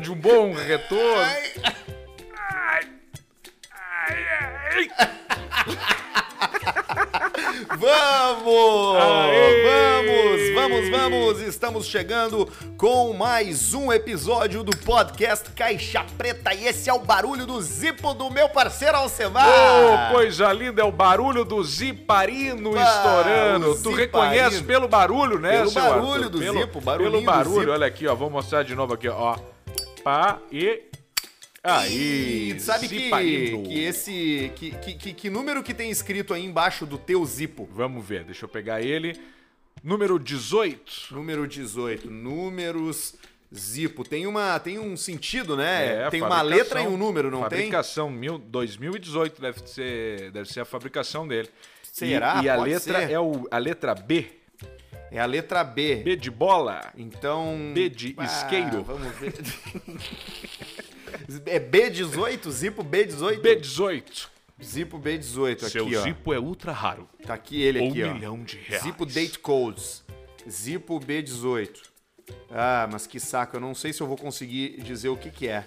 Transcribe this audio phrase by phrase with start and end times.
[0.00, 1.22] de um bom retorno.
[1.22, 2.88] Ai,
[3.72, 4.16] ai,
[4.70, 4.88] ai.
[7.78, 8.96] Vamos!
[8.96, 10.54] Aê!
[10.54, 11.40] Vamos, vamos, vamos!
[11.42, 17.46] Estamos chegando com mais um episódio do podcast Caixa Preta e esse é o barulho
[17.46, 19.46] do zipo do meu parceiro Alcemar!
[19.48, 23.66] Oh, coisa linda, é o barulho do ziparino Ah, estourando.
[23.74, 23.96] Tu ziparino.
[23.96, 26.28] reconhece pelo barulho, né, Pelo barulho Arthur?
[26.30, 27.72] do pelo, zipo, barulhinho Pelo do barulho, zipo.
[27.72, 29.36] olha aqui, ó, vou mostrar de novo aqui, ó.
[30.08, 30.84] Pá e...
[31.62, 34.50] Aí, E sabe que, que esse.
[34.56, 37.68] Que, que, que- número que tem escrito aí embaixo do teu zipo?
[37.72, 39.20] Vamos ver, deixa eu pegar ele.
[39.84, 41.08] Número 18.
[41.10, 42.08] Número 18.
[42.10, 43.16] Números
[43.54, 44.02] zipo.
[44.02, 46.04] Tem, uma, tem um sentido, né?
[46.06, 47.50] É, tem uma fabricação- letra e um número, não tem?
[47.58, 51.50] Fabricação mil, 2018 deve ser, deve ser a fabricação dele.
[51.82, 52.40] Será?
[52.40, 53.12] E, e a Pode letra ser.
[53.12, 54.37] é o, a letra B.
[55.10, 55.96] É a letra B.
[55.96, 56.92] B de bola.
[56.96, 57.72] Então.
[57.74, 58.82] B de Ah, isqueiro.
[58.84, 59.32] Vamos ver.
[61.46, 62.50] é B18?
[62.50, 63.40] Zipo B18?
[63.40, 64.28] B18.
[64.62, 66.02] Zipo B18 aqui, Seu ó.
[66.02, 67.08] zipo é ultra raro.
[67.24, 68.14] Tá aqui ele Um aqui, ó.
[68.14, 68.82] milhão de reais.
[68.82, 70.04] Zipo Date Codes.
[70.48, 71.70] Zipo B18.
[72.50, 75.48] Ah, mas que saco, eu não sei se eu vou conseguir dizer o que que
[75.48, 75.64] é.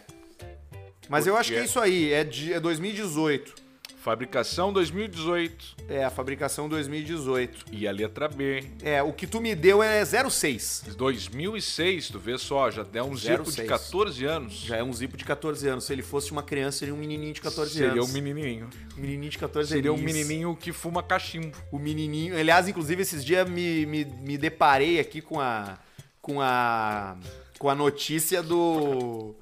[1.10, 1.66] Mas eu acho que é quê?
[1.66, 3.56] isso aí, é, de, é 2018.
[4.02, 5.76] Fabricação 2018.
[5.88, 7.66] É, a fabricação 2018.
[7.72, 8.64] E a letra B.
[8.82, 10.86] É, o que tu me deu é 06.
[10.98, 13.70] 2006, tu vê só, já deu um zipo de 06.
[13.70, 14.54] 14 anos.
[14.54, 15.84] Já é um zipo de 14 anos.
[15.84, 18.10] Se ele fosse uma criança, seria um menininho de 14 Seria anos.
[18.10, 18.70] um menininho.
[18.98, 21.56] Um menininho de 14 Seria um menininho que fuma cachimbo.
[21.72, 22.36] O menininho.
[22.36, 25.78] Aliás, inclusive, esses dias me, me, me deparei aqui com a.
[26.20, 27.18] com a.
[27.60, 29.36] com a notícia do.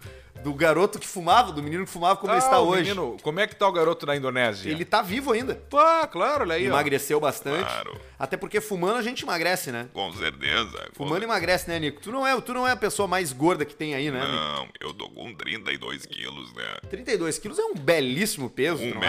[0.44, 2.84] Do garoto que fumava, do menino que fumava como ele Ah, está o hoje.
[2.84, 4.70] menino, como é que tá o garoto na Indonésia?
[4.70, 5.62] Ele tá vivo ainda.
[5.74, 6.72] Ah, claro, olha aí, ó.
[6.72, 7.64] Emagreceu bastante.
[7.66, 8.00] Claro.
[8.18, 9.88] Até porque fumando a gente emagrece, né?
[9.94, 10.90] Com certeza.
[10.96, 12.02] com Fumando emagrece, né, Nico?
[12.02, 14.32] Tu não é, tu não é a pessoa mais gorda que tem aí, né, Nico?
[14.32, 16.78] Não, eu tô com 32 quilos, né?
[16.90, 19.00] 32 quilos é um belíssimo peso, 1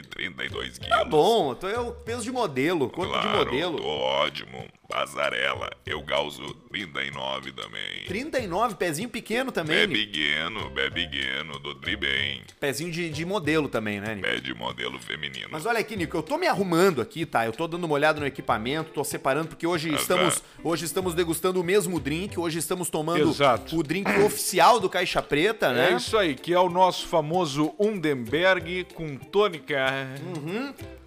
[0.00, 0.36] tu não acha?
[0.36, 0.88] metro e 79 e 32 quilos.
[0.98, 3.76] Tá bom, tu é o peso de modelo, corpo de Claro, modelo.
[3.78, 4.64] tô ótimo.
[4.88, 8.04] Passarela, eu causo 39 também.
[8.06, 9.98] 39, pezinho pequeno também, Nico.
[10.12, 12.42] pequeno, pé pequeno, do tri bem.
[12.60, 14.28] Pezinho de, de modelo também, né, Nico?
[14.28, 15.48] Pé de modelo feminino.
[15.50, 17.46] Mas olha aqui, Nico, eu tô me arrumando aqui, tá?
[17.46, 21.58] Eu tô dando uma olhada no equipamento, tô separando, porque hoje estamos, hoje estamos degustando
[21.58, 23.74] o mesmo drink, hoje estamos tomando Exato.
[23.78, 25.92] o drink oficial do Caixa Preta, né?
[25.92, 29.81] É isso aí, que é o nosso famoso Undenberg com tônica.
[29.90, 31.01] 嗯哼。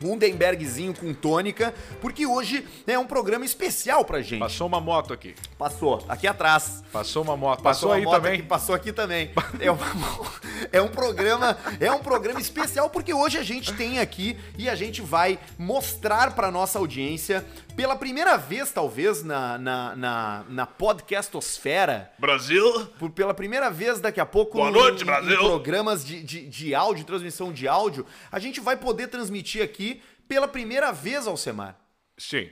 [0.00, 4.40] Mundenbergzinho com tônica, porque hoje é um programa especial pra gente.
[4.40, 5.34] Passou uma moto aqui.
[5.58, 6.82] Passou, aqui atrás.
[6.92, 7.62] Passou uma moto.
[7.62, 8.32] Passou, uma aí moto também.
[8.34, 9.30] aqui, passou aqui também.
[9.60, 9.86] É, uma-
[10.72, 14.74] é um programa, é um programa especial porque hoje a gente tem aqui e a
[14.74, 17.44] gente vai mostrar pra nossa audiência
[17.76, 22.86] pela primeira vez talvez na na, na, na podcastosfera, Brasil?
[22.98, 25.34] por, pela primeira vez daqui a pouco Boa no- noite, em- Brasil.
[25.34, 29.87] em programas de, de, de áudio, transmissão de áudio, a gente vai poder transmitir aqui
[30.28, 31.78] pela primeira vez, Alcemar.
[32.16, 32.50] Sim.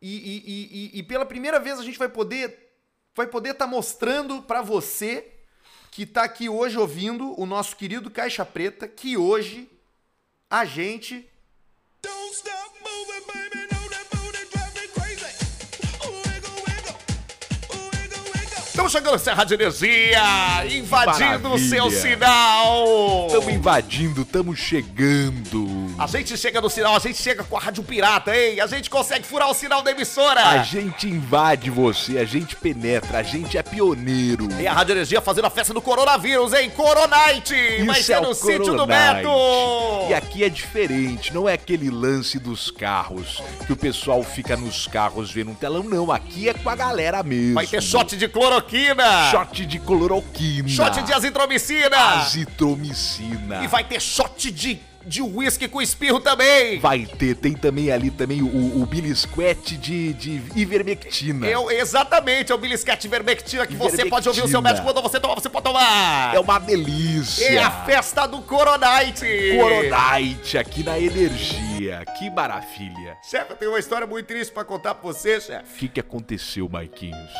[0.00, 2.68] E, e- e- e- pela primeira vez a gente vai poder
[3.14, 5.30] vai poder estar mostrando pra você
[5.90, 9.68] que tá aqui hoje ouvindo o nosso querido Caixa Preta que hoje
[10.48, 11.28] a gente
[18.90, 23.26] Estamos chegando Serra de Energia, invadindo o seu sinal.
[23.28, 25.94] Estamos invadindo, estamos chegando.
[25.96, 28.60] A gente chega no sinal, a gente chega com a Rádio Pirata, hein?
[28.60, 30.44] A gente consegue furar o sinal da emissora.
[30.44, 34.48] A gente invade você, a gente penetra, a gente é pioneiro.
[34.58, 36.68] E a Rádio Energia fazendo a festa do coronavírus, hein?
[36.70, 37.84] Coronite!
[37.84, 38.86] Vai Isso ser é no o sítio do.
[38.86, 39.28] Beto!
[40.08, 44.88] E aqui é diferente, não é aquele lance dos carros, que o pessoal fica nos
[44.88, 46.10] carros vendo um telão, não.
[46.10, 47.54] Aqui é com a galera mesmo.
[47.54, 48.79] Vai ter shot de cloroquina!
[49.30, 50.68] Shot de cloroquina.
[50.68, 51.96] Shot de azitromicina!
[52.20, 53.62] azitromicina.
[53.64, 56.78] E vai ter shot de, de whisky com espirro também!
[56.80, 61.46] Vai ter, tem também ali também o, o bilisquete de, de ivermectina.
[61.46, 64.10] Eu, exatamente, é o Biliscat Vermectina que você Ivermectina.
[64.10, 66.34] pode ouvir o seu médico quando você tomar, você pode tomar!
[66.34, 67.44] É uma delícia.
[67.46, 69.26] É a festa do Coronite!
[69.56, 72.04] Coronite aqui na Energia.
[72.18, 73.16] Que maravilha.
[73.28, 75.78] Chefe, eu tenho uma história muito triste pra contar pra você, O chefe.
[75.78, 77.30] que, que aconteceu, Maiquinhos?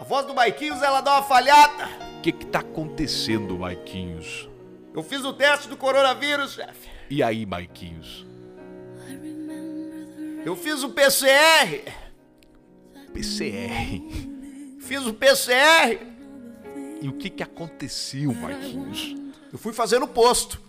[0.00, 1.86] A voz do Maiquinhos, ela dá uma falhada.
[2.16, 4.48] O que, que tá acontecendo, Maiquinhos?
[4.94, 6.88] Eu fiz o teste do coronavírus, chefe.
[7.10, 8.26] E aí, Maiquinhos?
[10.42, 11.92] Eu fiz o PCR.
[13.12, 14.00] PCR.
[14.80, 16.00] Fiz o PCR.
[17.02, 19.14] E o que, que aconteceu, Marquinhos?
[19.52, 20.62] Eu fui fazer no posto.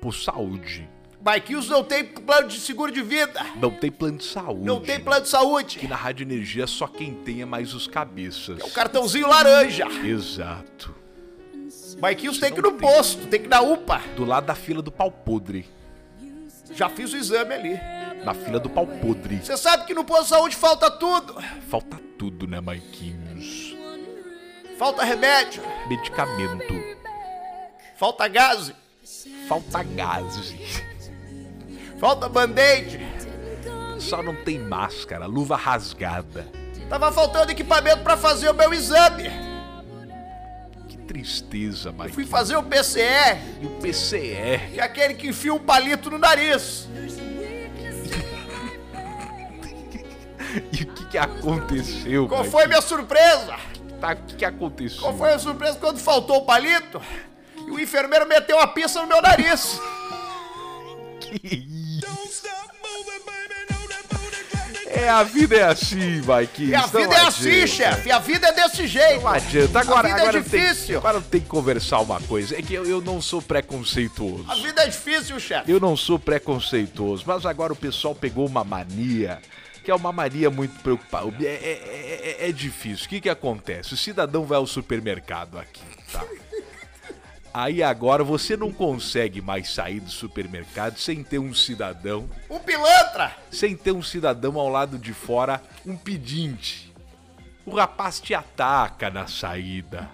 [0.00, 0.88] Por saúde.
[1.24, 3.44] Marquinhos não tem plano de seguro de vida.
[3.56, 4.64] Não tem plano de saúde.
[4.64, 5.78] Não tem plano de saúde.
[5.78, 8.62] Aqui na Rádio Energia só quem tem é mais os cabeças.
[8.62, 9.86] O cartãozinho laranja.
[10.04, 10.94] Exato.
[12.00, 14.00] Marquinhos tem que ir no posto, tem que ir na UPA.
[14.14, 15.66] Do lado da fila do pau podre.
[16.72, 17.80] Já fiz o exame ali.
[18.24, 19.38] Na fila do pau podre.
[19.42, 21.36] Você sabe que no posto de saúde falta tudo.
[21.68, 23.74] Falta tudo, né, Maiquinhos?
[24.78, 26.74] Falta remédio, Medicamento.
[27.96, 28.72] falta gás,
[29.48, 30.52] Falta gás.
[31.98, 33.00] Falta band-aid.
[33.98, 36.46] Só não tem máscara, luva rasgada.
[36.88, 39.24] Tava faltando equipamento pra fazer o meu exame.
[40.88, 42.30] Que tristeza, Fui Maiquinhos.
[42.30, 44.70] fazer o PCR, E o PCR.
[44.72, 46.88] que é aquele que enfia um palito no nariz.
[50.72, 52.52] E o que, que aconteceu, Qual Maiquinhos?
[52.52, 53.56] foi minha surpresa?
[54.00, 55.00] Tá, o que, que aconteceu?
[55.02, 57.00] Qual foi a surpresa quando faltou o palito?
[57.66, 59.80] E o enfermeiro meteu a pista no meu nariz.
[61.20, 61.56] Que
[64.96, 66.70] É, a vida é assim, Maiquinhos.
[66.70, 68.10] E a vida é assim, chefe.
[68.10, 69.20] A vida é desse jeito.
[69.22, 69.80] Não adianta.
[69.80, 70.98] Agora, A vida é agora, tem, difícil.
[70.98, 72.56] agora tem que conversar uma coisa.
[72.58, 74.44] É que eu, eu não sou preconceituoso.
[74.48, 75.70] A vida é difícil, chefe.
[75.70, 79.38] Eu não sou preconceituoso, mas agora o pessoal pegou uma mania,
[79.84, 81.30] que é uma mania muito preocupada.
[81.40, 83.06] É, é- é- é difícil.
[83.06, 83.94] O que, que acontece?
[83.94, 85.82] O cidadão vai ao supermercado aqui,
[86.12, 86.24] tá?
[87.58, 93.34] Aí agora você não consegue mais sair do supermercado sem ter um cidadão, Um pilantra.
[93.50, 96.92] sem ter um cidadão ao lado de fora, um pedinte.
[97.64, 100.06] O rapaz te ataca na saída.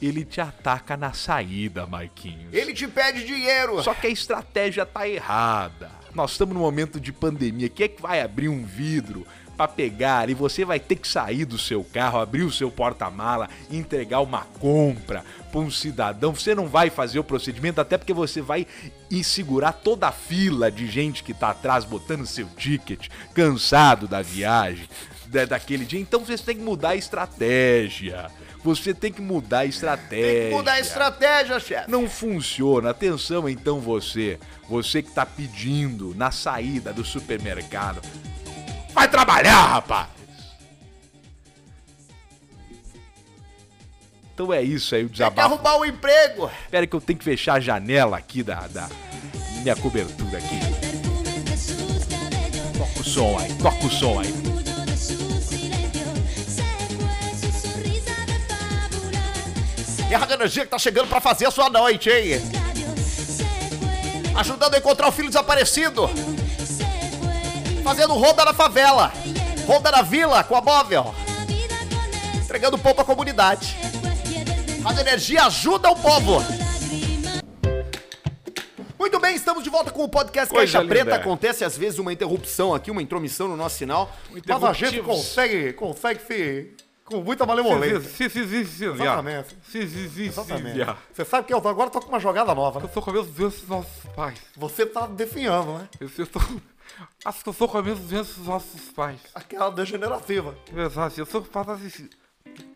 [0.00, 2.54] Ele te ataca na saída, Maiquinhos.
[2.54, 3.82] Ele te pede dinheiro.
[3.82, 5.90] Só que a estratégia tá errada.
[6.14, 7.68] Nós estamos num momento de pandemia.
[7.68, 11.44] Quem é que vai abrir um vidro pra pegar e você vai ter que sair
[11.44, 16.34] do seu carro, abrir o seu porta-mala, entregar uma compra pra um cidadão?
[16.34, 18.66] Você não vai fazer o procedimento, até porque você vai
[19.10, 24.88] insegurar toda a fila de gente que tá atrás botando seu ticket, cansado da viagem,
[25.26, 26.00] da- daquele dia.
[26.00, 28.30] Então você tem que mudar a estratégia.
[28.62, 30.40] Você tem que mudar a estratégia.
[30.40, 31.90] Tem que mudar a estratégia, chefe.
[31.90, 32.90] Não funciona.
[32.90, 38.00] Atenção então você, você que tá pedindo na saída do supermercado.
[39.04, 40.06] Vai trabalhar, rapaz.
[44.32, 45.54] Então é isso aí o Tem que desabafo.
[45.54, 46.50] arrumar um emprego.
[46.64, 48.88] Espera que eu tenho que fechar a janela aqui da, da
[49.62, 50.58] minha cobertura aqui.
[52.78, 54.32] Toca o som aí, toca o som aí.
[60.10, 62.40] E a Energia que tá chegando pra fazer a sua noite, hein?
[64.34, 66.08] Ajudando a encontrar o filho desaparecido.
[67.84, 69.12] Fazendo ronda na favela.
[69.66, 71.14] Ronda na vila com a móvel.
[72.42, 73.76] Entregando pão pra comunidade.
[74.82, 76.42] Rádio Energia ajuda o povo.
[78.98, 81.04] Muito bem, estamos de volta com o podcast Coisa Caixa Preta.
[81.04, 81.16] linda.
[81.16, 84.10] Acontece às vezes uma interrupção aqui, uma intromissão no nosso sinal.
[84.30, 86.70] Mas a gente consegue, consegue se.
[87.04, 88.00] com muita malemolência.
[88.00, 89.56] Sim, sim, sim, sim, Exatamente.
[89.70, 90.96] Sim, sim, sim, Exatamente.
[91.12, 92.86] Você sabe que eu agora tô com uma jogada nova, né?
[92.86, 94.38] Eu sou com a mesma doença dos nossos pais.
[94.56, 95.88] Você tá definhando, né?
[96.00, 96.40] Eu, eu sou...
[97.24, 99.20] Acho que eu sou com a mesma doença dos nossos pais.
[99.34, 100.56] Aquela degenerativa.
[100.72, 102.08] Verdade, eu sou com paralisia...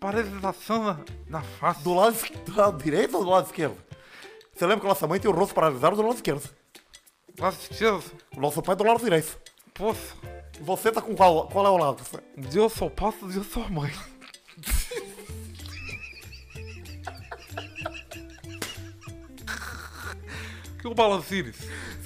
[0.00, 0.98] Paralisação na,
[1.28, 1.82] na face.
[1.82, 3.76] Do lado, esqui- do lado direito ou do lado esquerdo?
[4.54, 6.48] Você lembra que nossa mãe tem o rosto paralisado do lado esquerdo?
[7.38, 8.02] lado esquerdo.
[8.36, 9.38] O nosso pai é do lado direito.
[9.74, 10.00] Poxa,
[10.60, 12.02] você tá com qual, qual é o lado?
[12.36, 13.92] Deus sou pai, Deus sou mãe.
[20.80, 21.56] que o Balancines?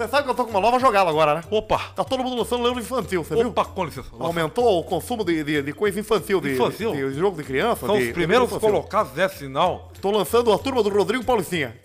[0.02, 1.44] Você sabe que eu tô com uma nova jogada agora, né?
[1.50, 1.78] Opa!
[1.94, 3.48] Tá todo mundo lançando livro infantil, você viu?
[3.48, 4.08] Opa, com licença.
[4.18, 6.92] Aumentou o consumo de, de, de coisa infantil, de, Infantil?
[6.92, 7.86] de, de jogo de criança.
[7.86, 9.92] São os primeiros colocados nesse sinal.
[10.00, 11.78] Tô lançando a turma do Rodrigo Paulicinha.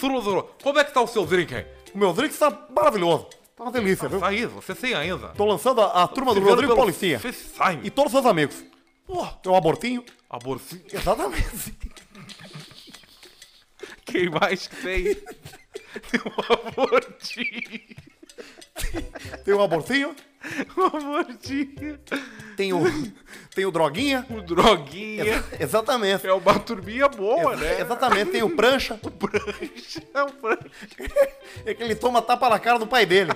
[0.00, 1.66] Turma do- Como é que tá o seu drink aí?
[1.94, 3.26] O meu drink tá maravilhoso.
[3.56, 4.18] Tá uma delícia, viu?
[4.18, 5.28] Tá aí, você tem ainda.
[5.28, 7.20] Tô lançando a, a turma do Rodrigo pelo Paulicinha.
[7.20, 7.80] FaceTime.
[7.84, 8.64] E todos os seus amigos.
[9.06, 10.04] Pô, Tem um abortinho.
[10.28, 10.82] abortinho.
[10.92, 11.74] Exatamente.
[14.04, 15.16] Quem mais que tem?
[16.10, 17.96] Tem um abortinho.
[19.44, 20.16] Tem um abortinho.
[20.76, 21.98] Um abortinho.
[22.56, 22.82] Tem o.
[23.54, 24.26] Tem o droguinha.
[24.28, 25.44] Um droguinha.
[25.58, 26.26] Exatamente.
[26.26, 27.80] É uma turminha boa, né?
[27.80, 28.98] Exatamente, tem o prancha.
[28.98, 30.02] Prancha.
[30.12, 30.70] É um prancha.
[31.64, 33.30] É que ele toma tapa na cara do pai dele.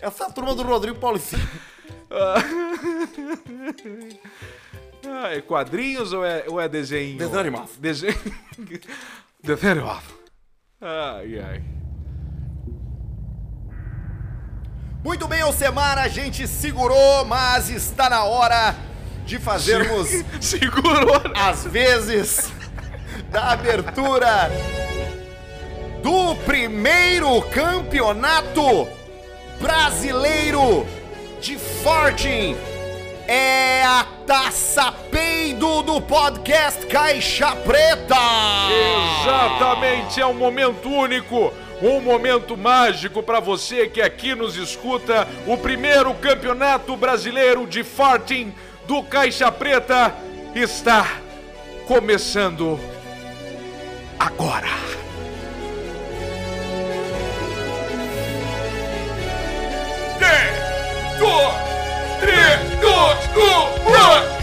[0.00, 1.48] Essa é turma do Rodrigo Paulicinha.
[5.06, 7.18] Ah, é quadrinhos ou é, ou é desenho?
[7.18, 7.70] Desenho animado.
[7.78, 8.18] Desenho.
[9.42, 10.19] Desenho animado.
[10.80, 11.62] Ai, ai.
[15.04, 18.74] Muito bem, Alcemar, a gente segurou, mas está na hora
[19.24, 20.08] de fazermos,
[20.40, 21.20] Segurou.
[21.34, 22.52] às vezes,
[23.30, 24.50] da abertura
[26.02, 28.88] do primeiro campeonato
[29.60, 30.86] brasileiro
[31.40, 32.56] de farting.
[33.32, 38.16] É a taça peido do podcast Caixa Preta.
[39.20, 45.28] Exatamente, é um momento único, um momento mágico para você que aqui nos escuta.
[45.46, 48.52] O primeiro campeonato brasileiro de farting
[48.88, 50.12] do Caixa Preta
[50.52, 51.06] está
[51.86, 52.80] começando
[54.18, 54.70] agora.
[61.16, 61.54] Dois,
[62.18, 64.40] três, dois, um, vai!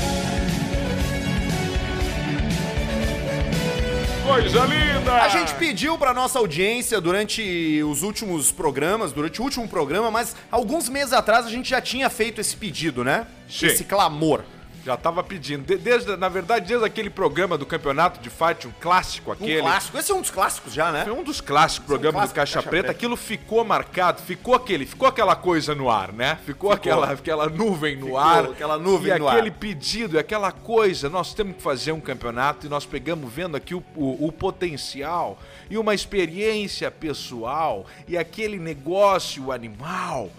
[4.25, 5.13] Coisa linda!
[5.13, 10.35] A gente pediu pra nossa audiência durante os últimos programas, durante o último programa, mas
[10.51, 13.27] alguns meses atrás a gente já tinha feito esse pedido, né?
[13.49, 13.67] Sim.
[13.67, 14.43] Esse clamor.
[14.87, 15.65] Já tava pedindo.
[15.65, 19.59] De- desde, na verdade, desde aquele programa do campeonato de fight, um clássico Um aquele.
[19.59, 19.97] clássico.
[19.97, 21.03] Esse é um dos clássicos já, né?
[21.03, 22.83] Foi um dos clássicos programas clássico do Caixa, Caixa Preta.
[22.85, 22.97] Preta.
[22.97, 26.39] Aquilo ficou marcado, ficou aquele, ficou aquela coisa no ar, né?
[26.45, 28.45] Ficou, Aquela, aquela nuvem no Ficou ar.
[28.45, 29.55] aquela nuvem e no aquele ar.
[29.55, 31.09] pedido, aquela coisa.
[31.09, 35.37] Nós temos que fazer um campeonato e nós pegamos vendo aqui o, o- o potencial
[35.69, 40.29] e uma experiência pessoal e aquele negócio animal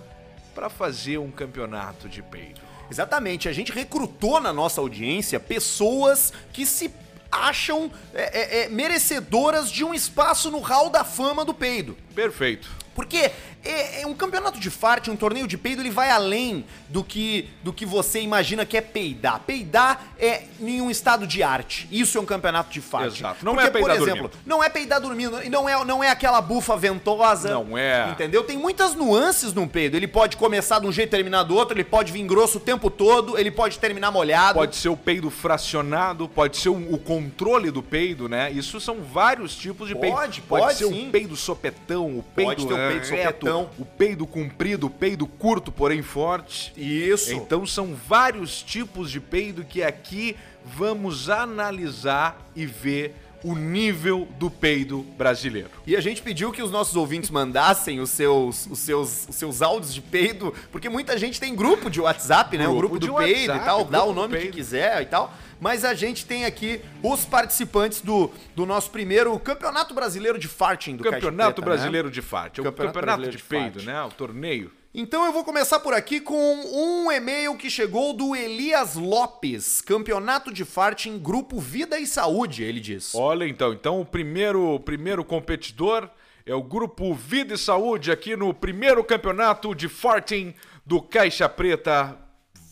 [0.54, 2.66] para fazer um campeonato de peido.
[2.90, 3.48] Exatamente.
[3.48, 6.90] A gente recrutou na nossa audiência pessoas que se
[7.30, 11.96] acham é, é, é, merecedoras de um espaço no hall da fama do peido.
[12.14, 12.68] Perfeito.
[12.94, 13.30] Porque
[13.64, 17.48] é, é um campeonato de fart, um torneio de peido, ele vai além do que,
[17.62, 19.40] do que você imagina que é peidar.
[19.40, 21.88] Peidar é em um estado de arte.
[21.90, 23.06] Isso é um campeonato de fart.
[23.06, 23.44] Exato.
[23.44, 24.42] Não Porque, é peidar por exemplo, dormindo.
[24.46, 27.50] não é peidar dormindo e não é, não é aquela bufa ventosa.
[27.50, 28.10] Não é.
[28.10, 28.44] Entendeu?
[28.44, 29.96] Tem muitas nuances no peido.
[29.96, 32.60] Ele pode começar de um jeito e terminar do outro, ele pode vir grosso o
[32.60, 34.58] tempo todo, ele pode terminar molhado.
[34.58, 38.50] Pode ser o peido fracionado, pode ser o, o controle do peido, né?
[38.50, 40.14] Isso são vários tipos de peido.
[40.14, 41.08] Pode, pode ser sim.
[41.08, 43.70] o peido sopetão, o peido, Pode ter o peido reto, sopetão.
[43.78, 46.72] o peido comprido, o peido curto, porém forte.
[46.76, 47.32] Isso.
[47.32, 54.50] Então são vários tipos de peido que aqui vamos analisar e ver o nível do
[54.50, 55.70] peido brasileiro.
[55.86, 59.62] E a gente pediu que os nossos ouvintes mandassem os seus, os seus, os seus
[59.62, 62.66] áudios de peido, porque muita gente tem grupo de WhatsApp, né?
[62.66, 65.02] o Grupo grupo de do peido WhatsApp, e tal, dá grupo o nome que quiser
[65.02, 65.32] e tal.
[65.60, 70.96] Mas a gente tem aqui os participantes do, do nosso primeiro Campeonato Brasileiro de Farting
[70.96, 71.76] do Campeonato Preta, né?
[71.76, 72.58] Brasileiro de Fart.
[72.58, 74.02] É o Campeonato campeonato, de de peido, né?
[74.02, 74.70] O torneio.
[74.94, 80.52] Então eu vou começar por aqui com um e-mail que chegou do Elias Lopes, Campeonato
[80.52, 83.14] de Farting Grupo Vida e Saúde, ele diz.
[83.14, 86.08] Olha então, então o primeiro, o primeiro competidor
[86.46, 92.16] é o grupo Vida e Saúde aqui no primeiro campeonato de farting do Caixa Preta.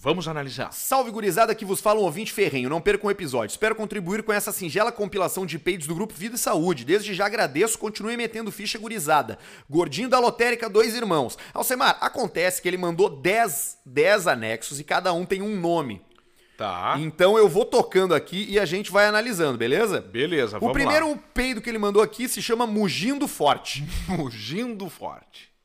[0.06, 0.72] Vamos analisar.
[0.72, 3.52] Salve gurizada que vos fala um ouvinte ferrenho, não percam o episódio.
[3.52, 6.84] Espero contribuir com essa singela compilação de peidos do grupo Vida e Saúde.
[6.84, 9.36] Desde já agradeço, continue metendo ficha gurizada.
[9.68, 11.36] Gordinho da Lotérica, dois irmãos.
[11.52, 16.00] Alcemar, acontece que ele mandou 10, 10 anexos e cada um tem um nome.
[16.56, 16.94] Tá.
[17.00, 20.00] Então eu vou tocando aqui e a gente vai analisando, beleza?
[20.00, 21.18] Beleza, O vamos primeiro lá.
[21.34, 23.84] peido que ele mandou aqui se chama Mugindo Forte.
[24.06, 25.55] Mugindo forte.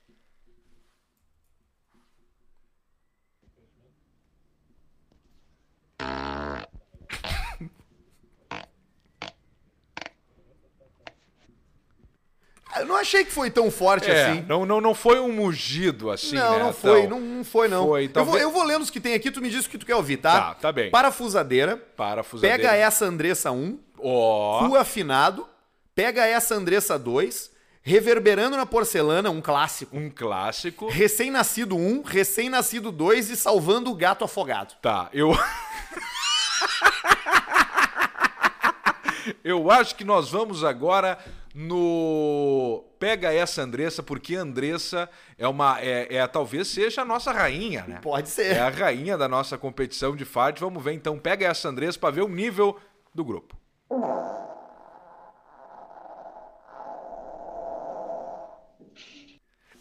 [12.80, 14.46] Eu não achei que foi tão forte É, assim.
[14.48, 16.64] não, não, não foi um mugido assim, não, né?
[16.64, 17.86] não foi, Então, não, não foi não.
[17.86, 19.78] Foi, eu, vou, eu vou lendo os que tem aqui, tu me diz o que
[19.78, 20.40] tu quer ouvir, tá?
[20.40, 20.90] Tá, tá bem.
[20.90, 22.58] Parafusadeira, Parafusadeira.
[22.58, 25.46] pega essa Andressa 1, Ó, cu afinado,
[25.94, 27.51] pega essa Andressa 2,
[27.82, 29.96] reverberando na porcelana, um clássico.
[29.98, 30.90] um clássico.
[30.90, 34.76] Recém-nascido 1, recém-nascido 2 e salvando o gato afogado.
[34.82, 35.32] Tá, eu.
[39.44, 41.18] eu acho que nós vamos agora
[41.54, 42.84] no.
[43.00, 45.80] Pega essa Andressa, porque Andressa é uma.
[45.82, 48.00] É, é- talvez seja a nossa rainha, né?
[48.02, 48.56] Pode ser.
[48.56, 50.60] É a rainha da nossa competição de fart.
[50.60, 51.18] Vamos ver então.
[51.18, 52.80] Pega essa Andressa pra ver o nível
[53.14, 53.56] do grupo.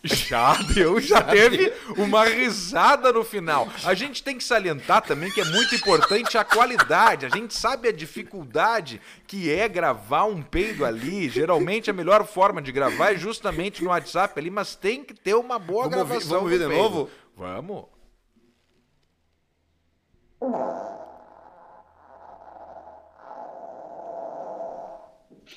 [0.05, 3.69] Já deu, já, teve uma risada no final.
[3.85, 7.27] A gente tem que salientar também que é muito importante a qualidade.
[7.27, 11.29] A gente sabe a dificuldade que é gravar um peido ali.
[11.29, 15.35] Geralmente a melhor forma de gravar é justamente no WhatsApp ali, mas tem que ter
[15.35, 16.31] uma boa Vamos ouvir- gravação.
[16.31, 16.83] vamos ouvir do de peido.
[16.83, 17.11] novo?
[17.37, 17.85] Vamos.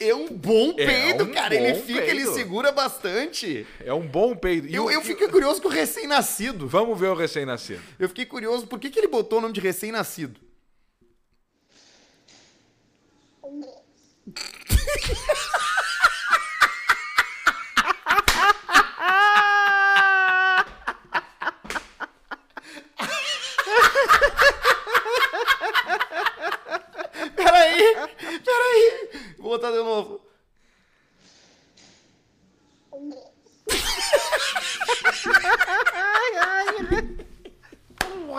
[0.04, 1.56] É um bom É peido, um cara.
[1.56, 2.34] Ele bom fica, ele peido.
[2.34, 3.66] segura bastante.
[3.80, 4.68] É um bom peido.
[4.68, 6.68] E Eu, o- eu fiquei curioso com o recém-nascido.
[6.68, 7.82] Vamos ver o recém-nascido.
[7.98, 10.40] Eu fiquei curioso por que, que ele botou o nome de recém-nascido.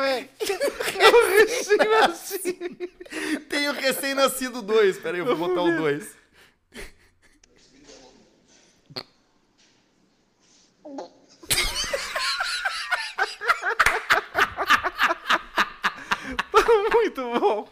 [0.00, 0.28] é.
[3.48, 4.93] Tem o recém-nascido 2.
[5.04, 6.16] Pera aí, eu vou botar o 2.
[16.92, 17.68] Muito bom.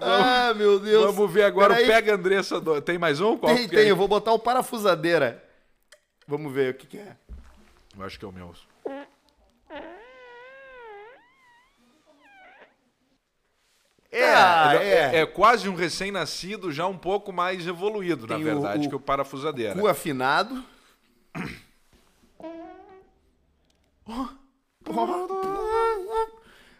[0.00, 1.14] Ah, meu Deus.
[1.14, 1.86] Vamos ver agora Peraí.
[1.86, 2.60] Pega Andressa.
[2.82, 3.36] Tem mais um?
[3.36, 3.86] Qual Tem, que tem.
[3.86, 3.90] é?
[3.90, 5.42] Eu vou botar o parafusadeira.
[6.26, 7.16] Vamos ver o que, que é.
[7.96, 8.52] Eu acho que é o meu.
[14.10, 14.84] É, Ah, ele-
[15.14, 15.26] é.
[15.26, 19.74] quase um recém-nascido, já um pouco mais evoluído, Tem na verdade, o que o parafusadeira.
[19.78, 20.62] Cu afinado.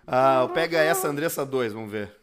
[0.07, 2.15] Ah, pega essa Andressa 2, vamos ver.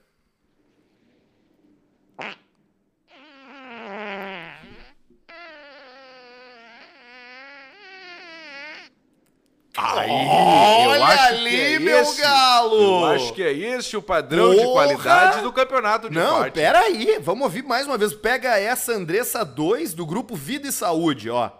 [9.75, 12.21] Aí, Olha eu acho ali, que é meu esse.
[12.21, 13.01] galo!
[13.53, 14.71] É esse o padrão de Porra!
[14.73, 16.53] qualidade do campeonato de Não, corte.
[16.53, 17.19] pera aí.
[17.21, 18.13] Vamos ouvir mais uma vez.
[18.13, 21.51] Pega essa Andressa 2 do grupo Vida e Saúde, ó.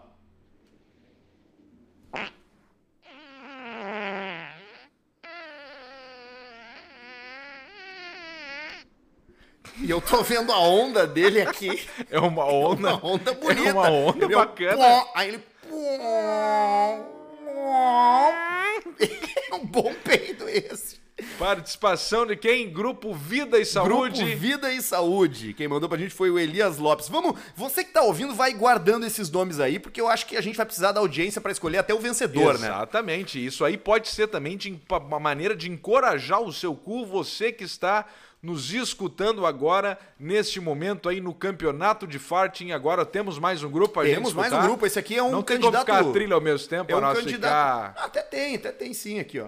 [9.80, 11.88] E eu tô vendo a onda dele aqui.
[12.10, 12.96] É uma onda.
[12.96, 13.70] Uma onda bonita.
[13.70, 14.78] É uma onda Ele é bacana.
[14.78, 15.44] pó, aí ele.
[19.52, 21.02] É um bom peido esse.
[21.38, 22.70] Participação de quem?
[22.70, 24.22] Grupo Vida e Saúde.
[24.22, 25.54] Grupo Vida e Saúde.
[25.54, 27.10] Quem mandou pra gente foi o Elias Lopes.
[27.10, 30.42] Vamos, você que tá ouvindo, vai guardando esses nomes aí, porque eu acho que a
[30.42, 32.68] gente vai precisar da audiência pra escolher até o vencedor, né?
[32.68, 33.44] Exatamente.
[33.44, 37.64] Isso aí pode ser também de, uma maneira de encorajar o seu cu, você que
[37.64, 38.06] está
[38.42, 42.72] nos escutando agora, neste momento aí no campeonato de farting.
[42.72, 44.86] Agora temos mais um grupo a Temos mais um grupo.
[44.86, 45.86] Esse aqui é um Não tem candidato.
[45.86, 47.90] como ficar a trilha ao mesmo tempo, é um para nós candidato.
[47.94, 48.06] ficar...
[48.06, 49.48] Até tem, até tem sim aqui, ó.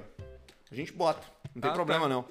[0.71, 1.34] A gente bota.
[1.55, 2.09] Não tem Ah, problema tá.
[2.09, 2.25] não.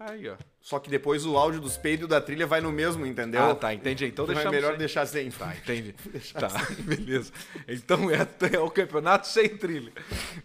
[0.00, 0.36] Aí, ó.
[0.60, 3.42] Só que depois o áudio dos peidos da trilha vai no mesmo, entendeu?
[3.42, 4.04] Ah, tá, entendi.
[4.04, 4.78] Então Então é deixamos melhor sem.
[4.78, 5.30] deixar sem.
[5.30, 5.92] Tá, entendi.
[6.38, 6.48] tá,
[6.84, 7.32] beleza.
[7.66, 9.92] Então é, é o campeonato sem trilha.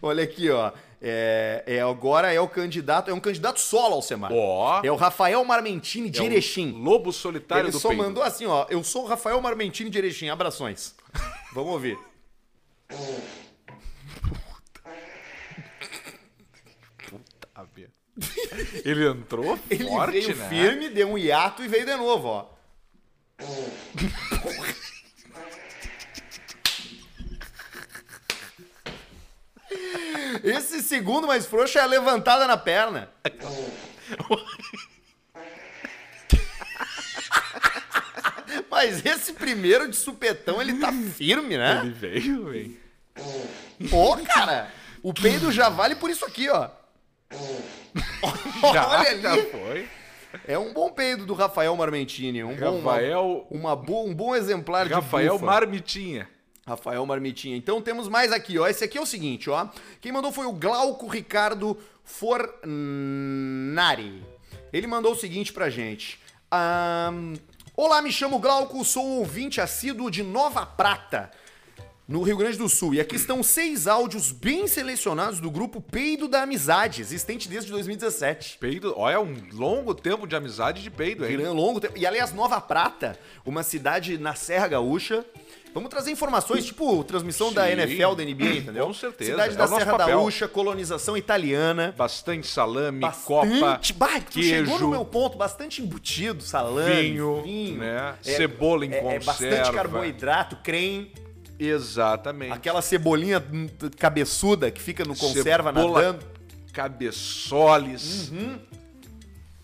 [0.02, 0.72] Olha aqui, ó.
[1.00, 4.32] É, é, agora é o candidato, é um candidato solo, Alcemar.
[4.32, 4.80] Ó.
[4.82, 6.72] É o Rafael Marmentini de É Erechim.
[6.72, 8.02] Lobo solitário Ele do só peido.
[8.02, 8.66] mandou assim, ó.
[8.70, 10.30] Eu sou o Rafael Marmentini de Erechim.
[10.30, 10.96] Abrações.
[11.52, 11.96] Vamos ouvir.
[17.56, 17.88] Ah, Bia.
[18.84, 20.48] Ele entrou Ele forte, veio né?
[20.48, 22.46] firme, deu um hiato e veio de novo, ó.
[30.42, 33.10] Esse segundo mais frouxo é a levantada na perna.
[38.70, 41.80] Mas esse primeiro de supetão, ele tá firme, né?
[41.80, 42.76] Ele veio, velho.
[43.88, 44.70] Pô, cara,
[45.02, 46.68] o peido já vale por isso aqui, ó.
[48.72, 49.42] Já, Olha já ali.
[49.50, 49.88] foi.
[50.48, 52.42] É um bom peido do Rafael Marmentini.
[52.42, 55.46] Um bom, Rafael- uma, uma bo- um bom exemplar Rafael de bufa.
[55.46, 56.28] Marmitinha.
[56.66, 57.56] Rafael Marmitinha.
[57.56, 58.66] Então temos mais aqui, ó.
[58.66, 59.68] Esse aqui é o seguinte, ó.
[60.00, 61.78] Quem mandou foi o Glauco Ricardo
[62.84, 64.22] Fornari.
[64.72, 66.18] Ele mandou o seguinte pra gente.
[66.50, 67.34] Ahn,
[67.76, 71.30] Olá, me chamo Glauco, sou ouvinte assíduo de Nova Prata,
[72.06, 72.94] no Rio Grande do Sul.
[72.94, 78.58] E aqui estão seis áudios bem selecionados do grupo Peido da Amizade, existente desde 2017.
[78.58, 81.36] Peido, olha, um longo tempo de amizade de peido, hein?
[81.48, 81.94] Longo tempo.
[81.96, 85.24] E aliás, Nova Prata, uma cidade na Serra Gaúcha.
[85.72, 88.86] Vamos trazer informações, tipo transmissão da Sim, NFL, da NBA, entendeu?
[88.86, 90.18] com certeza, Cidade é da Serra papel.
[90.18, 91.92] Gaúcha, colonização italiana.
[91.98, 93.26] Bastante salame, Bastante.
[93.26, 97.10] copa, Bah, queijo, chegou no meu ponto, bastante embutido, salame,
[97.42, 98.14] vinho, né?
[98.22, 99.72] Cebola em é, é bastante conserva.
[99.72, 101.12] carboidrato, creme,
[101.58, 102.52] Exatamente.
[102.52, 103.42] aquela cebolinha
[103.98, 106.26] cabeçuda que fica no conserva Cebola nadando.
[106.72, 108.32] Cabeçoles,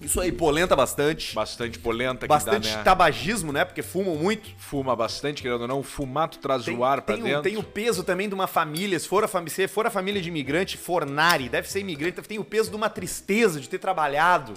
[0.01, 1.35] Isso aí polenta bastante.
[1.35, 2.83] bastante polenta Bastante dá, né?
[2.85, 3.65] tabagismo, né?
[3.65, 4.49] Porque fumam muito.
[4.57, 7.43] Fuma bastante, querendo ou não, o fumato traz Tem, o ar pra tem, dentro.
[7.43, 10.23] tem o peso também de uma família, se for, a fami- se for a família
[10.23, 14.55] de imigrante, Fornari, deve ser imigrante, tem o peso de uma tristeza de ter trabalhado,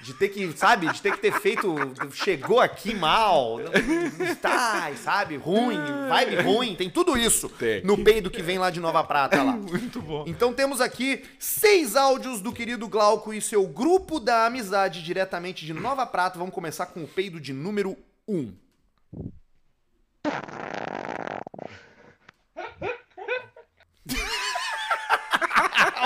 [0.00, 1.74] de ter que, sabe, de ter que ter feito,
[2.12, 3.58] chegou aqui mal,
[4.40, 7.82] tá, sabe, ruim, vibe ruim, tem tudo isso Tem.
[7.84, 9.52] no peido que vem lá de Nova Prata lá.
[9.52, 10.24] Muito bom.
[10.26, 15.74] Então temos aqui seis áudios do querido Glauco e seu grupo da amizade diretamente de
[15.74, 16.38] Nova Prata.
[16.38, 18.36] Vamos começar com o peido de número 1.
[18.36, 18.54] Um.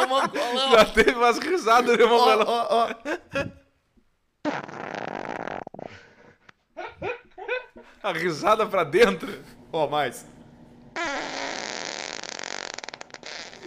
[0.04, 0.70] o.
[0.72, 2.44] Já teve umas risadas, né, Mongolão?
[2.46, 3.54] ó, ó.
[8.02, 9.32] A risada pra dentro.
[9.72, 10.26] Ó, mais.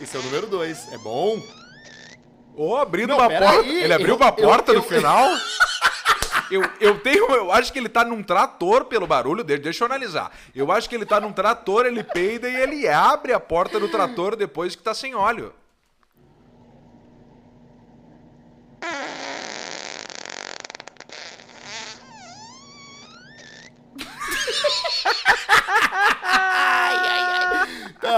[0.02, 0.94] Esse é o número 2.
[0.94, 1.42] É bom.
[2.56, 3.50] Ô, abrindo Não, uma porta.
[3.62, 5.28] aí, ele abriu eu- uma eu- porta eu- no final.
[6.50, 7.30] Eu, eu tenho.
[7.30, 9.62] Eu acho que ele tá num trator pelo barulho dele.
[9.62, 10.32] Deixa eu analisar.
[10.56, 13.90] Eu acho que ele tá num trator, ele peida e ele abre a porta do
[13.90, 15.54] trator depois que tá sem óleo.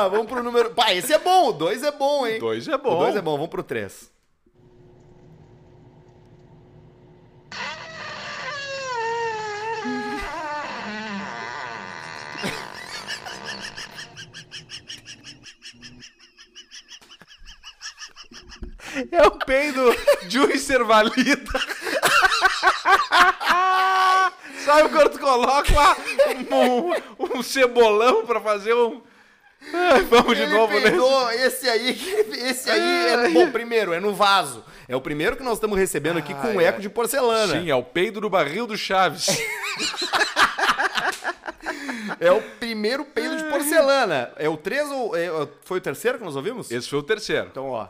[0.07, 0.71] Vamos pro número.
[0.71, 1.49] Pá, esse é bom.
[1.49, 2.39] O 2 é bom, hein?
[2.39, 2.99] Dois é O bom.
[2.99, 3.33] 2 é bom.
[3.33, 4.11] Vamos pro 3.
[19.11, 19.81] É o peido
[20.27, 21.59] de um Cervalita.
[24.65, 25.95] Sabe quando tu coloca
[26.51, 29.01] um, um cebolão pra fazer um.
[30.09, 30.83] Vamos de Ele novo nesse.
[30.89, 33.29] peidou, esse aí, esse aí é.
[33.29, 34.63] Bom, primeiro, é no vaso.
[34.87, 37.59] É o primeiro que nós estamos recebendo aqui com um eco de porcelana.
[37.59, 39.27] Sim, é o peido do barril do Chaves.
[42.19, 44.31] É o primeiro peido de porcelana.
[44.35, 45.15] É o 3 ou.
[45.15, 46.69] é- foi o terceiro que nós ouvimos?
[46.69, 47.47] Esse foi o terceiro.
[47.49, 47.87] Então, ó.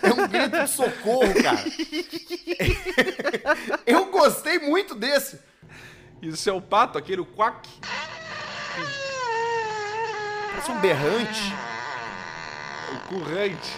[0.00, 1.64] É um grito de socorro, cara.
[3.86, 5.40] Eu gostei muito desse.
[6.20, 7.68] Isso é o pato, aquele o quack.
[10.50, 11.52] Parece um berrante.
[12.94, 13.70] O currante.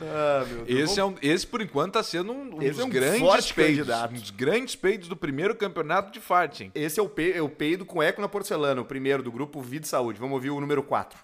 [0.00, 0.90] Ah, meu Deus.
[0.90, 3.52] Esse, é um, esse, por enquanto, tá sendo um, um Esse dos é um grandes
[3.52, 3.76] peidos.
[3.88, 4.10] candidato.
[4.14, 6.70] Um dos grandes peidos do primeiro campeonato de farting.
[6.74, 9.60] Esse é o, pe- é o peido com eco na porcelana, o primeiro do grupo
[9.60, 10.20] Vida e Saúde.
[10.20, 11.18] Vamos ouvir o número 4.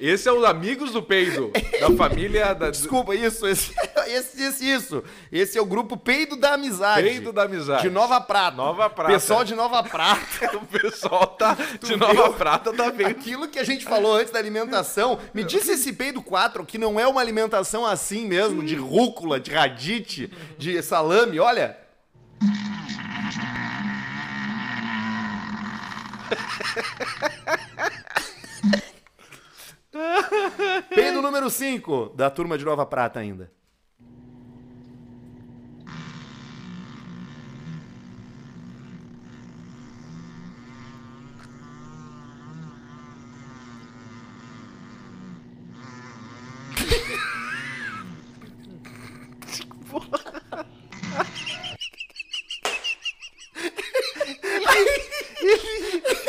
[0.00, 1.52] Esse é os amigos do peido.
[1.78, 3.72] da família da, Desculpa, isso, esse,
[4.08, 5.04] esse, esse, isso.
[5.30, 7.02] Esse é o grupo Peido da Amizade.
[7.02, 7.82] peido da amizade.
[7.82, 8.56] De Nova Prata.
[8.56, 9.12] Nova Prata.
[9.12, 10.20] Pessoal de Nova Prata.
[10.60, 11.98] O pessoal tá de viu?
[11.98, 12.88] Nova Prata tá.
[13.06, 16.98] Aquilo que a gente falou antes da alimentação, me disse esse peido 4 que não
[16.98, 21.76] é uma alimentação assim mesmo, de rúcula, de radite, de salame, olha.
[30.94, 33.50] Peido número 5 da turma de Nova Prata ainda.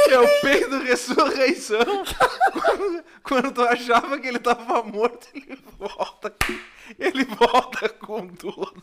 [0.09, 1.79] É o peido ressurreição.
[2.51, 3.61] quando, quando tu
[3.91, 6.33] achava que ele tava morto, ele volta.
[6.97, 8.81] Ele volta com tudo.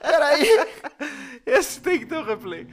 [0.00, 0.48] Peraí.
[1.46, 2.66] Esse tem que ter um replay.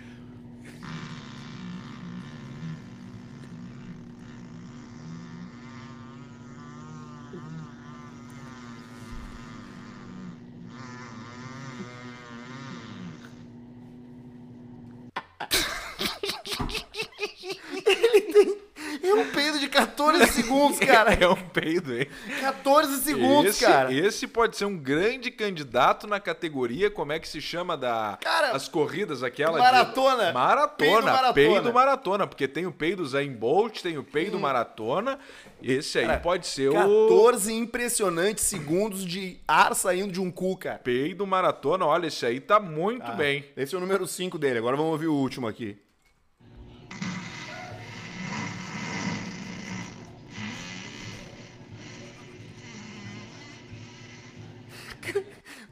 [19.04, 21.14] É um peido de 14 segundos, cara.
[21.14, 22.08] É um peido, hein?
[22.42, 23.94] 14 segundos, esse, cara.
[23.94, 28.52] esse pode ser um grande candidato na categoria, como é que se chama da Cara,
[28.52, 30.28] as corridas aquela maratona.
[30.28, 32.28] de maratona, Peido maratona.
[32.28, 35.18] porque tem o peido Zayn Bolt, tem o peido maratona.
[35.62, 40.56] Esse aí Cara, pode ser o 14 impressionantes segundos de ar saindo de um cu,
[40.58, 40.80] cara.
[40.80, 41.86] peido maratona.
[41.86, 43.46] Olha, esse aí tá muito Ah, bem.
[43.56, 44.60] Esse é o número 5 dele.
[44.60, 45.78] Agora vamos ouvir o último aqui.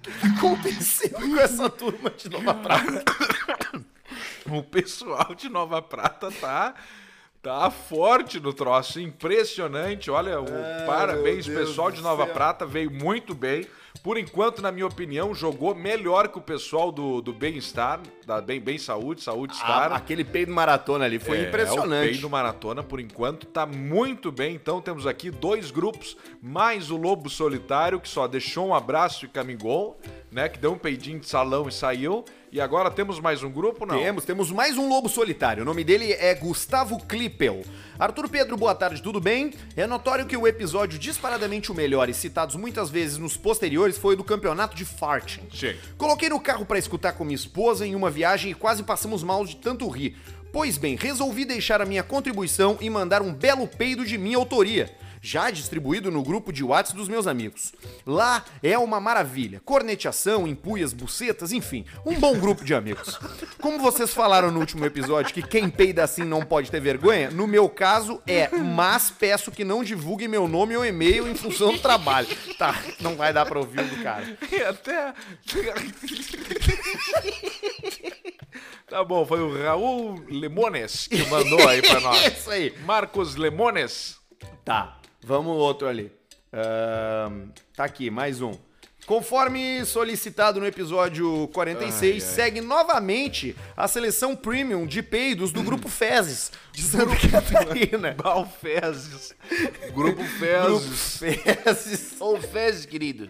[0.06, 3.04] O que aconteceu com essa turma de Nova Prata?
[4.46, 6.76] O pessoal de Nova Prata tá
[7.44, 10.10] tá forte no troço, impressionante.
[10.10, 10.46] Olha, o
[10.88, 12.34] parabéns, Ah, pessoal de Nova céu.
[12.34, 13.68] Prata veio muito bem.
[14.02, 18.60] Por enquanto, na minha opinião, jogou melhor que o pessoal do, do Bem-Estar, da Bem,
[18.60, 19.92] Bem Saúde, Saúde Star.
[19.92, 22.10] Ah, aquele peido maratona ali foi É, O impressionante.
[22.10, 24.56] Peido Maratona, por enquanto, tá muito bem.
[24.56, 29.28] Então temos aqui dois grupos, mais o Lobo Solitário, que só deixou um abraço e
[29.28, 29.98] camingou,
[30.32, 30.50] né?
[30.50, 32.26] Que deu um peidinho de salão e saiu.
[32.54, 33.98] E agora temos mais um grupo, não?
[33.98, 35.64] Temos, temos mais um lobo solitário.
[35.64, 37.64] O nome dele é Gustavo Klippel.
[37.98, 39.52] Arthur Pedro, boa tarde, tudo bem?
[39.76, 44.14] É notório que o episódio disparadamente o melhor e citados muitas vezes nos posteriores foi
[44.14, 45.42] o do campeonato de farting.
[45.52, 45.74] Sim.
[45.98, 49.44] Coloquei no carro pra escutar com minha esposa em uma viagem e quase passamos mal
[49.48, 50.16] de tanto rir.
[50.52, 54.96] Pois bem, resolvi deixar a minha contribuição e mandar um belo peido de minha autoria.
[55.26, 57.72] Já distribuído no grupo de WhatsApp dos meus amigos.
[58.06, 59.62] Lá é uma maravilha.
[59.64, 61.86] Corneteação, empuias, bucetas, enfim.
[62.06, 63.18] Um bom grupo de amigos.
[63.62, 67.48] Como vocês falaram no último episódio que quem peida assim não pode ter vergonha, no
[67.48, 71.80] meu caso é, mas peço que não divulguem meu nome ou e-mail em função do
[71.80, 72.28] trabalho.
[72.58, 74.38] Tá, não vai dar pra ouvir o do cara.
[74.52, 75.14] E até.
[78.90, 82.26] tá bom, foi o Raul Lemones que mandou aí pra nós.
[82.38, 82.78] Isso aí.
[82.86, 84.22] Marcos Lemones.
[84.66, 86.12] Tá, vamos outro ali.
[86.52, 88.54] Ahn, tá aqui, mais um.
[89.06, 92.20] Conforme solicitado no episódio 46, Ai, ai.
[92.36, 98.16] segue novamente a seleção premium de peidos do Grupo Fezes, de Santa Catarina.
[98.22, 99.36] Balfezes.
[99.94, 101.18] Grupo Grupo Fezes.
[101.64, 102.16] Fezes.
[102.20, 103.30] Ou Fezes, querido.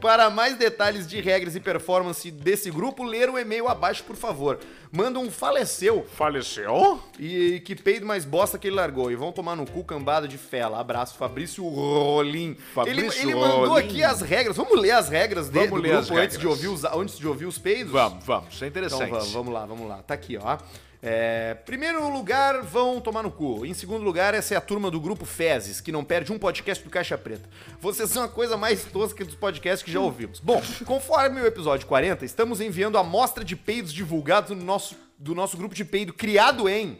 [0.00, 4.60] Para mais detalhes de regras e performance desse grupo, ler o e-mail abaixo, por favor.
[4.92, 7.02] Manda um faleceu Faleceu?
[7.18, 9.10] e que peido mais bosta que ele largou.
[9.10, 10.78] E vão tomar no cu cambada de fela.
[10.78, 12.56] Abraço, Fabrício Rolim.
[12.72, 13.84] Fabrício ele, ele mandou Rolim.
[13.84, 14.56] aqui as regras.
[14.56, 17.26] Vamos ler as regras dele do ler as grupo antes de, ouvir os, antes de
[17.26, 17.92] ouvir os peidos?
[17.92, 18.54] Vamos, vamos.
[18.54, 19.10] Isso é Então interessante.
[19.10, 19.96] vamos, vamos lá, vamos lá.
[20.02, 20.58] Tá aqui, ó.
[21.06, 23.66] É, primeiro lugar, vão tomar no cu.
[23.66, 26.82] Em segundo lugar, essa é a turma do grupo Fezes, que não perde um podcast
[26.82, 27.46] do Caixa Preta.
[27.78, 30.40] Vocês são a coisa mais tosca dos podcasts que já ouvimos.
[30.40, 35.34] Bom, conforme o episódio 40, estamos enviando a amostra de peidos divulgados no nosso, do
[35.34, 36.98] nosso grupo de peido, criado em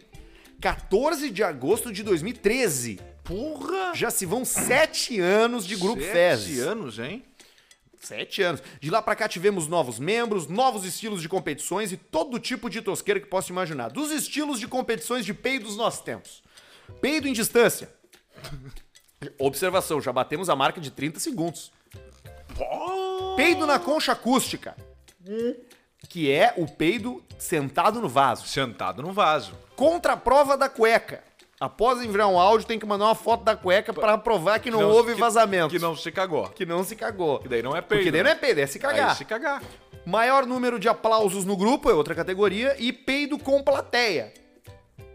[0.61, 3.01] 14 de agosto de 2013.
[3.25, 3.95] Porra!
[3.95, 6.61] Já se vão sete anos de grupo Sete Fezes.
[6.61, 7.25] anos, hein?
[8.05, 8.63] Sete anos.
[8.81, 12.83] De lá pra cá tivemos novos membros, novos estilos de competições e todo tipo de
[12.83, 13.91] tosqueira que possa imaginar.
[13.91, 16.43] Dos estilos de competições de peidos nós temos.
[17.01, 17.91] Peido em distância.
[19.39, 21.73] Observação, já batemos a marca de 30 segundos.
[23.37, 24.77] Peido na concha acústica.
[26.11, 28.47] Que é o peido sentado no vaso.
[28.47, 29.59] Sentado no vaso.
[29.75, 31.25] Contra a prova da cueca.
[31.65, 34.81] Após enviar um áudio, tem que mandar uma foto da cueca pra provar que não,
[34.83, 35.71] Não- houve que- vazamento.
[35.71, 36.49] Que não se cagou.
[36.51, 37.39] que não se cagou.
[37.39, 38.01] Que daí não é peido.
[38.01, 39.11] Porque daí não é peido, é se cagar.
[39.11, 39.63] Aí se cagar.
[40.07, 42.77] Maior número de aplausos no grupo é outra categoria.
[42.79, 44.33] E peido com plateia.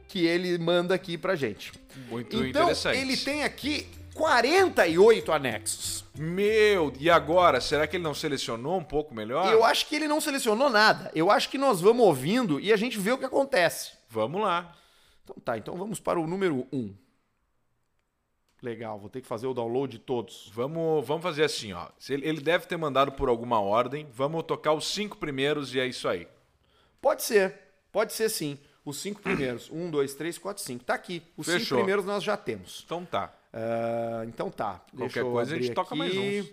[0.08, 1.72] Que ele manda aqui pra gente.
[2.10, 2.98] Muito então, interessante.
[2.98, 6.04] ele tem aqui 48 anexos.
[6.18, 7.62] Meu, e agora?
[7.62, 9.52] Será que ele não selecionou um pouco melhor?
[9.54, 11.12] Eu acho que ele não selecionou nada.
[11.14, 13.92] Eu acho que nós vamos ouvindo e a gente vê o que acontece.
[14.10, 14.74] Vamos lá.
[15.30, 16.94] Então tá, então vamos para o número 1.
[18.62, 20.52] Legal, vou ter que fazer o download de todos.
[20.54, 21.88] Vamos, vamos fazer assim, ó.
[22.10, 24.08] Ele deve ter mandado por alguma ordem.
[24.12, 26.28] Vamos tocar os cinco primeiros e é isso aí.
[27.00, 27.58] Pode ser,
[27.92, 28.60] pode ser sim.
[28.84, 29.70] Os cinco primeiros.
[29.72, 30.84] Um, dois, três, quatro, cinco.
[30.84, 31.24] Tá aqui.
[31.38, 31.78] Os cinco Fechou.
[31.78, 32.82] primeiros nós já temos.
[32.86, 33.34] Então tá.
[33.54, 34.84] Ah, então tá.
[34.96, 36.52] Qualquer coisa a gente toca mais uns.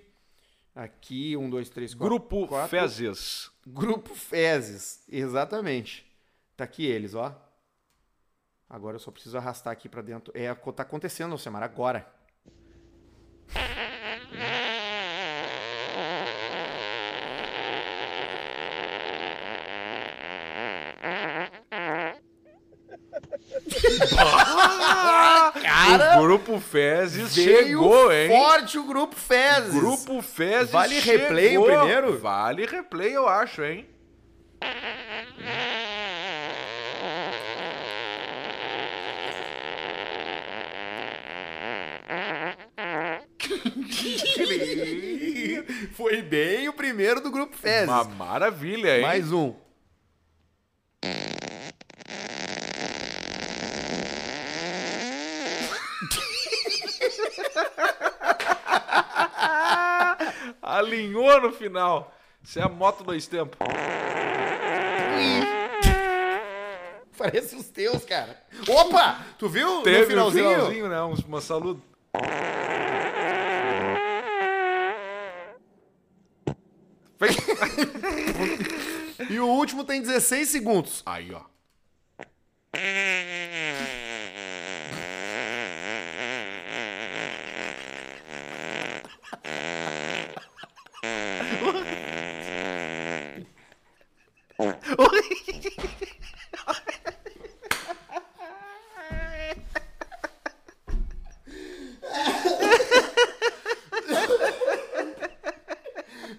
[0.74, 2.06] Aqui, um, dois, três, quatro.
[2.06, 2.68] Grupo quatro.
[2.68, 3.50] Fezes.
[3.66, 6.06] Grupo Fezes, exatamente.
[6.56, 7.34] Tá aqui eles, ó.
[8.68, 10.32] Agora eu só preciso arrastar aqui pra dentro.
[10.36, 12.06] É, tá acontecendo, Alcemar, agora.
[25.62, 28.28] Cara, o Grupo Fezes chegou, hein?
[28.28, 29.74] forte o Grupo Fezes.
[29.74, 31.66] Grupo Fezes Vale replay chegou.
[31.66, 32.18] o primeiro?
[32.18, 33.86] Vale replay, eu acho, hein?
[46.16, 47.88] Foi bem o primeiro do Grupo Fezes.
[47.90, 49.02] Uma maravilha, hein?
[49.02, 49.54] Mais um.
[60.62, 62.12] Alinhou no final.
[62.42, 63.58] Isso é a moto dois tempos.
[67.16, 68.38] Parece os teus, cara.
[68.68, 69.20] Opa!
[69.38, 70.48] Tu viu Teve no finalzinho?
[70.48, 71.02] um finalzinho, né?
[71.02, 71.82] Uns- Uma saludo.
[79.30, 81.02] E o último tem 16 segundos.
[81.06, 81.40] Aí, ó.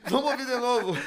[0.10, 0.98] Vamos ouvir de novo.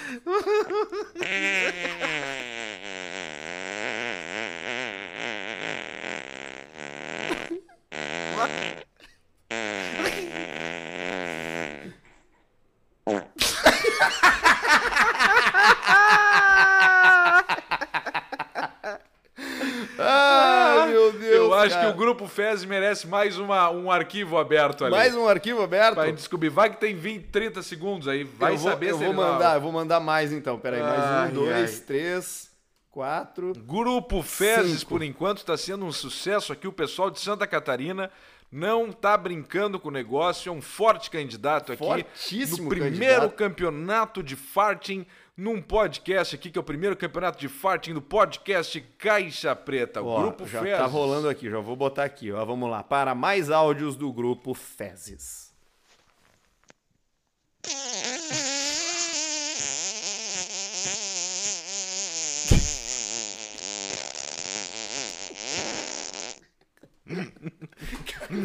[20.90, 21.86] meu Deus, Eu acho cara.
[21.88, 24.90] que o Grupo Fezes merece mais uma, um arquivo aberto ali.
[24.90, 25.94] Mais um arquivo aberto?
[25.94, 26.48] Pra gente descobrir.
[26.48, 28.24] Vai que tem 20, 30 segundos aí.
[28.24, 30.58] Vai eu vou, saber eu se vou vai- mandar, eu vou mandar mais então.
[30.58, 31.86] Peraí, mais Ai, um, dois, ai.
[31.86, 32.50] três,
[32.90, 33.52] quatro.
[33.66, 34.90] Grupo Fezes, Cinco.
[34.90, 36.66] por enquanto, está sendo um sucesso aqui.
[36.68, 38.10] O pessoal de Santa Catarina
[38.52, 40.48] não tá brincando com o negócio.
[40.48, 41.78] É um forte candidato aqui.
[41.84, 42.96] Fortíssimo No primeiro
[43.30, 43.36] candidato.
[43.36, 48.80] campeonato de farting num podcast aqui, que é o primeiro campeonato de farting do podcast
[48.98, 50.02] Caixa Preta.
[50.02, 50.78] O Ó, Grupo já Fezes.
[50.78, 52.44] tá rolando aqui, já vou botar aqui, ó.
[52.44, 52.82] Vamos lá.
[52.82, 55.50] Para mais áudios do grupo Fezes.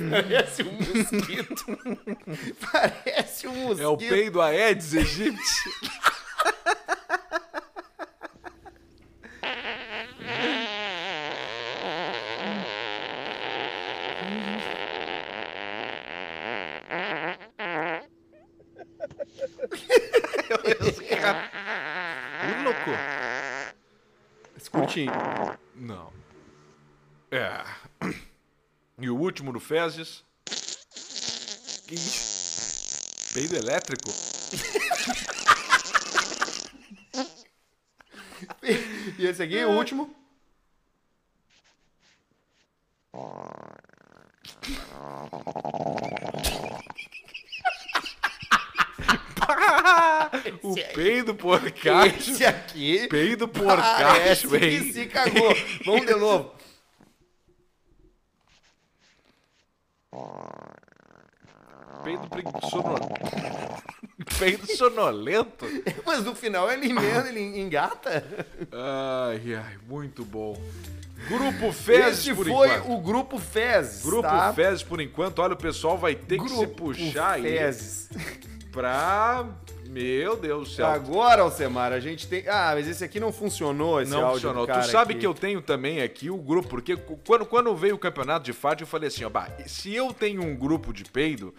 [0.10, 1.65] Parece um mosquito.
[2.71, 3.82] Parece um mosquito.
[3.84, 5.69] É o peido Aedes aegypti.
[22.48, 22.91] Ui, louco.
[24.96, 25.12] Curtinho.
[25.76, 26.14] Não.
[27.30, 27.66] É.
[28.98, 30.24] E o último do Fezes.
[33.34, 34.10] Peido elétrico?
[39.18, 40.14] E esse aqui, o último.
[50.64, 52.32] O peido porcacho.
[52.32, 53.08] Esse aqui.
[53.08, 54.92] Peido porcacho, hein?
[54.92, 55.56] se cagou.
[55.86, 56.52] Vamos de novo.
[62.04, 63.10] Peido sonolento.
[64.40, 65.66] Peido sonolento?
[66.06, 68.24] Mas no final ele emenda, ele engata.
[68.72, 70.60] Ai, ai, muito bom.
[71.28, 72.92] Grupo Fezes, Esse por foi enquanto.
[72.92, 74.04] o Grupo Fezes.
[74.06, 74.54] Grupo tá?
[74.54, 75.40] Fezes, por enquanto.
[75.40, 78.10] Olha, o pessoal vai ter que se Grupo puxar aí Fezes.
[78.72, 79.46] pra...
[79.96, 80.88] Meu Deus do céu.
[80.88, 82.46] Agora, Alcemar, a gente tem.
[82.50, 84.68] Ah, mas esse aqui não funcionou, esse Não áudio funcionou.
[84.68, 85.22] Tu sabe aqui.
[85.22, 88.84] que eu tenho também aqui o grupo, porque quando, quando veio o campeonato de fádio,
[88.84, 91.54] eu falei assim, ó, bah, se eu tenho um grupo de peido,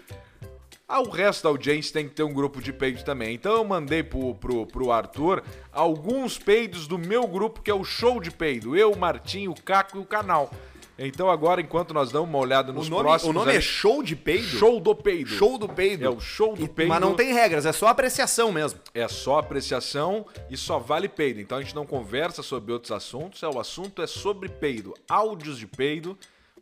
[0.86, 3.34] ah, o resto da audiência tem que ter um grupo de peido também.
[3.34, 7.84] Então eu mandei pro, pro, pro Arthur alguns peidos do meu grupo, que é o
[7.84, 8.76] Show de Peido.
[8.76, 10.50] Eu, o Martim, o Caco e o canal.
[10.98, 13.30] Então agora, enquanto nós damos uma olhada O nos nome, próximos...
[13.30, 14.46] o nome é Show de Peido?
[14.46, 15.28] Show do Peido.
[15.30, 16.04] Show do Peido.
[16.06, 16.88] É o Show do E- Peido.
[16.88, 18.80] Mas não tem regras, é só apreciação mesmo.
[18.94, 21.40] É só apreciação e só vale peido.
[21.40, 24.94] Então a gente não conversa sobre outros assuntos, é o assunto é sobre peido.
[25.08, 26.16] Áudios de peido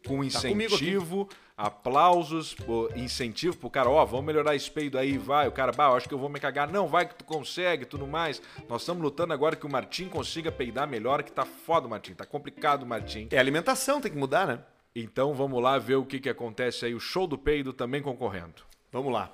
[0.06, 2.56] com Tá incentivo, aplausos,
[2.96, 5.46] incentivo pro cara, ó, vamos melhorar esse peido aí, vai.
[5.46, 6.70] O cara, bah, eu acho que eu vou me cagar.
[6.70, 8.42] Não, vai que tu consegue, tudo mais.
[8.68, 12.14] Nós estamos lutando agora que o Martim consiga peidar melhor, que tá foda, Martim.
[12.14, 13.28] Tá complicado, Martim.
[13.30, 14.58] É alimentação, tem que mudar, né?
[14.94, 16.94] Então vamos lá ver o que que acontece aí.
[16.94, 18.62] O show do peido também concorrendo.
[18.92, 19.32] Vamos lá.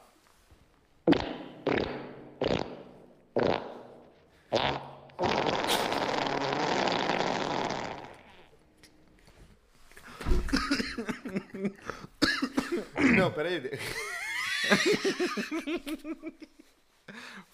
[13.16, 13.78] Não, peraí.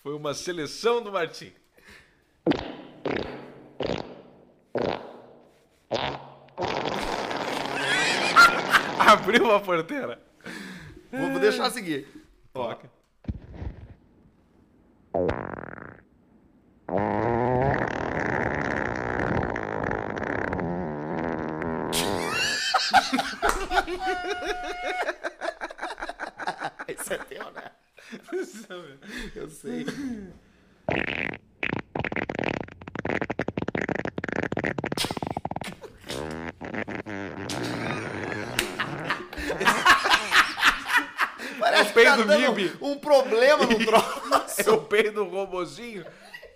[0.03, 1.53] Foi uma seleção do Martim.
[8.99, 10.21] Abriu a porteira.
[11.11, 12.07] Vou, vou deixar seguir.
[12.55, 12.77] Ó.
[26.89, 27.71] Isso é teu, né?
[29.35, 29.85] Eu sei.
[41.59, 42.37] Parece É o peido que tá
[42.87, 44.17] um problema no troço.
[44.67, 46.05] É o peido robozinho,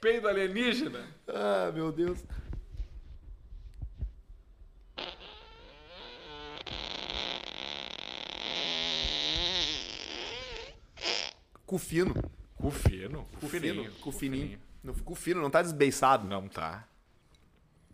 [0.01, 1.01] peido alienígena.
[1.29, 2.19] Ah, meu Deus.
[11.71, 12.15] Cu fino.
[12.57, 13.83] Cu fino, cu Cu fininho.
[13.83, 13.95] fino.
[14.01, 14.59] Cu fininho.
[14.83, 16.27] Não, Cu fino, não tá desbeiçado.
[16.27, 16.85] Não tá.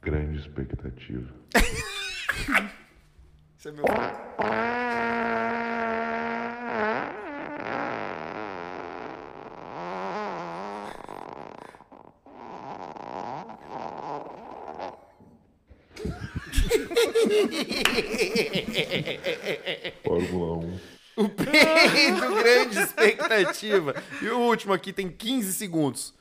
[0.01, 1.31] Grande expectativa.
[3.59, 3.85] Isso é meu.
[24.23, 26.15] E o último aqui tem 15 segundos.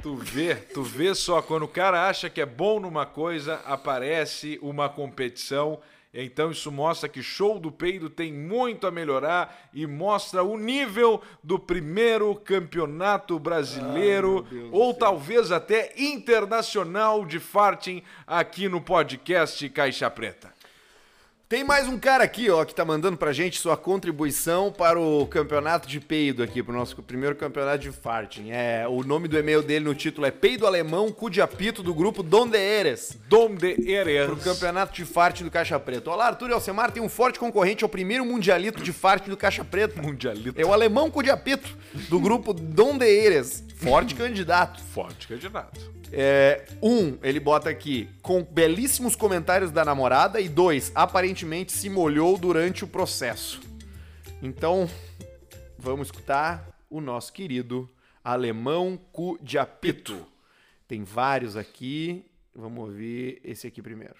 [0.00, 4.58] Tu vê, tu vê só, quando o cara acha que é bom numa coisa, aparece
[4.62, 5.80] uma competição.
[6.20, 11.22] Então isso mostra que Show do Peido tem muito a melhorar e mostra o nível
[11.44, 20.57] do primeiro campeonato brasileiro ou talvez até internacional de farting aqui no podcast Caixa Preta.
[21.48, 25.26] Tem mais um cara aqui, ó, que tá mandando pra gente sua contribuição para o
[25.26, 28.50] campeonato de peido aqui, pro nosso primeiro campeonato de farting.
[28.50, 31.94] É, o nome do e-mail dele no título é Peido Alemão Cu de Apito do
[31.94, 33.16] grupo Donde Eres.
[33.30, 34.26] Donde eres?
[34.26, 36.10] Pro campeonato de farting do Caixa Preta.
[36.10, 39.64] Olá, Arthur e Alcemar tem um forte concorrente ao primeiro mundialito de farting do Caixa
[39.64, 40.02] Preta.
[40.02, 40.60] Mundialito.
[40.60, 41.74] É o alemão cu de apito,
[42.10, 43.64] do grupo Donde Eres.
[43.76, 44.82] Forte candidato.
[44.92, 45.96] Forte candidato.
[46.12, 50.40] É, um, ele bota aqui, com belíssimos comentários da namorada.
[50.40, 53.60] E dois, aparentemente se molhou durante o processo.
[54.42, 54.88] Então,
[55.78, 57.88] vamos escutar o nosso querido
[58.24, 60.26] alemão cu de apito.
[60.86, 62.24] Tem vários aqui.
[62.54, 64.16] Vamos ouvir esse aqui primeiro.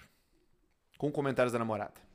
[0.97, 2.08] Com comentários da namorada.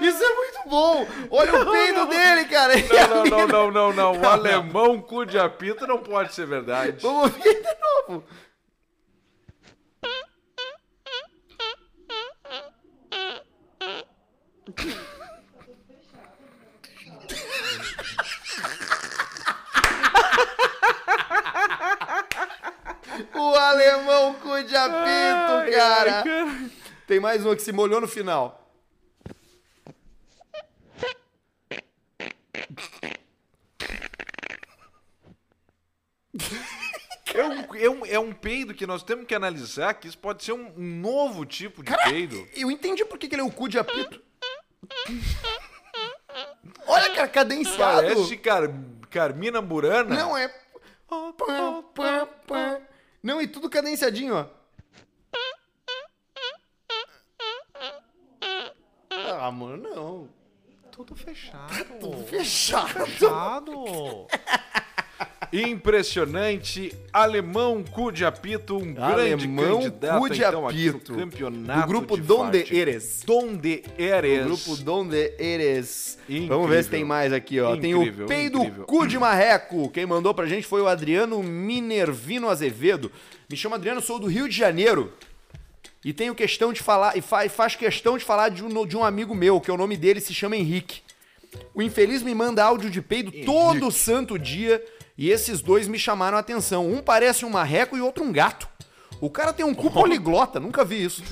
[0.00, 1.06] Isso é muito bom!
[1.30, 2.74] Olha o peido dele, cara!
[3.08, 4.20] Não, não, não, não, não.
[4.20, 7.02] O alemão cu de apito não pode ser verdade.
[7.02, 7.76] Vamos ouvir de
[8.08, 8.24] novo.
[23.34, 26.24] O alemão cu de apito, cara.
[27.06, 28.68] Tem mais uma que se molhou no final.
[37.34, 40.44] É um, é, um, é um peido que nós temos que analisar que isso pode
[40.44, 42.48] ser um, um novo tipo de peido.
[42.54, 44.20] Eu entendi por que que ele é o cu de apito.
[46.86, 48.02] Olha, cara, cadenciado.
[48.02, 48.62] Parece Car,
[49.10, 50.14] Carmina Burana.
[50.14, 50.48] Não, é.
[51.08, 52.80] Pá, pá, pá.
[53.28, 54.46] Não, e tudo cadenciadinho, ó.
[59.10, 60.28] Ah, mano, não.
[60.90, 62.24] Tudo fechado.
[62.26, 63.04] Fechado.
[63.04, 63.74] Fechado.
[65.52, 66.92] Impressionante.
[67.12, 71.14] Alemão cu de apito, um grande Alemão candidato cu de então, aqui no apito.
[71.14, 72.76] campeonato Do grupo de Donde.
[72.76, 73.22] Eres.
[73.24, 74.42] Donde Eres.
[74.42, 76.18] O grupo Donde Eres.
[76.28, 76.48] Incrível.
[76.48, 77.76] Vamos ver se tem mais aqui, ó.
[77.76, 78.84] tem Incrível, o Peido incrível.
[78.84, 79.88] Cu de Marreco.
[79.90, 83.10] Quem mandou pra gente foi o Adriano Minervino Azevedo.
[83.50, 85.12] Me chamo Adriano, sou do Rio de Janeiro.
[86.04, 89.02] E tenho questão de falar, e fa- faz questão de falar de um, de um
[89.02, 91.00] amigo meu, que o nome dele se chama Henrique.
[91.74, 94.82] O infeliz me manda áudio de peido todo santo dia
[95.18, 96.88] e esses dois me chamaram a atenção.
[96.88, 98.68] Um parece um marreco e outro um gato.
[99.20, 101.24] O cara tem um cu poliglota, nunca vi isso.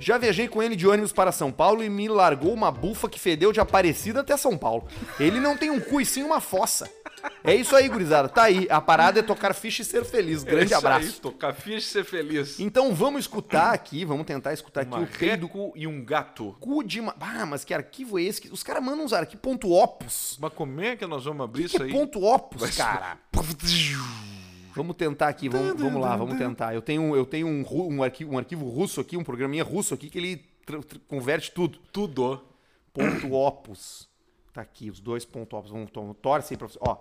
[0.00, 3.20] Já viajei com ele de ônibus para São Paulo e me largou uma bufa que
[3.20, 4.88] fedeu de Aparecida até São Paulo.
[5.20, 6.90] Ele não tem um cu e sim uma fossa.
[7.42, 8.28] É isso aí, gurizada.
[8.28, 8.66] Tá aí.
[8.70, 10.42] A parada é tocar ficha e ser feliz.
[10.42, 11.06] Grande Isso abraço.
[11.06, 12.58] Aí, tocar ficha e ser feliz.
[12.60, 16.56] Então vamos escutar aqui, vamos tentar escutar aqui o peido Marreco e um gato.
[16.60, 17.00] cu de...
[17.00, 17.14] Ma...
[17.20, 18.40] Ah, mas que arquivo é esse?
[18.40, 20.38] que- Os caras mandam usar aqui ponto opus.
[20.40, 21.92] Mas como é que nós vamos abrir Que isso é aí?
[21.92, 23.18] ponto opus, cara?
[24.74, 26.74] Vamos tentar aqui, vamos, vamos lá, vamos tentar.
[26.74, 27.64] Eu tenho, eu tenho um,
[27.94, 30.44] um, arquivo, um arquivo russo aqui, um programinha russo aqui que ele
[31.06, 31.78] converte tudo.
[31.92, 32.42] Tudo.
[32.92, 34.08] Ponto opus.
[34.52, 35.70] Tá aqui, os dois ponto opus.
[35.70, 36.78] Vamos, to- torce aí pra você.
[36.80, 36.96] Ó.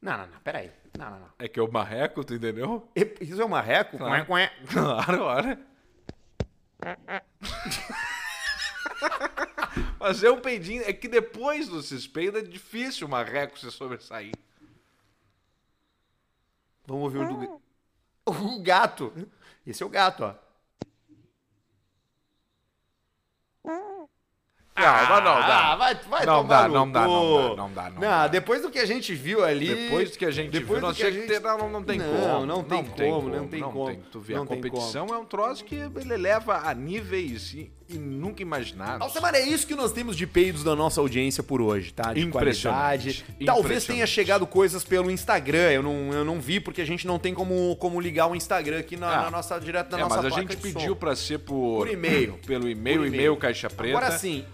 [0.00, 0.70] Não, não, não, peraí.
[0.96, 1.28] Não, não, não.
[1.38, 2.88] É que é o marreco, tu entendeu?
[2.94, 3.98] E- Isso é um marreco?
[3.98, 4.26] Claro.
[4.26, 4.50] Quá, quá.
[4.72, 5.58] Claro, olha.
[9.98, 10.82] Mas é um peidinho.
[10.84, 14.32] É que depois do cispeido é difícil o marreco se sobressair.
[16.86, 17.36] Vamos ouvir o do...
[17.36, 17.58] ga-
[18.26, 19.12] O gato.
[19.66, 20.34] Esse é o gato, ó.
[24.78, 25.72] Não, mas não dá.
[25.72, 28.26] Ah, vai, vai Não tomar dá, no não dá, não dá, não dá, não dá.
[28.28, 29.74] depois do que a gente viu ali...
[29.74, 31.40] Depois que a gente depois viu, do nós que gente- ter.
[31.40, 32.46] Não, não tem Não, como.
[32.46, 33.96] não tem como, não tem como.
[34.12, 37.70] Tu vê, Não a tem competição é um troço que ele leva a níveis i-
[37.88, 39.00] e nunca imaginados.
[39.00, 42.12] Alcemar, é isso que nós temos de peidos da nossa audiência por hoje, tá?
[42.12, 43.44] De Impressionante, qualidade.
[43.46, 47.18] Talvez tenha chegado coisas pelo Instagram, eu não, eu não vi, porque a gente não
[47.18, 49.22] tem como, como ligar o Instagram aqui na, Ah.
[49.24, 52.38] na nossa, direto da é, nossa mas a gente pediu pra ser por, Por e-mail.
[52.46, 53.36] Pelo e-mail, e-mail.
[53.36, 53.96] Caixa Preta.
[53.96, 54.44] Agora sim,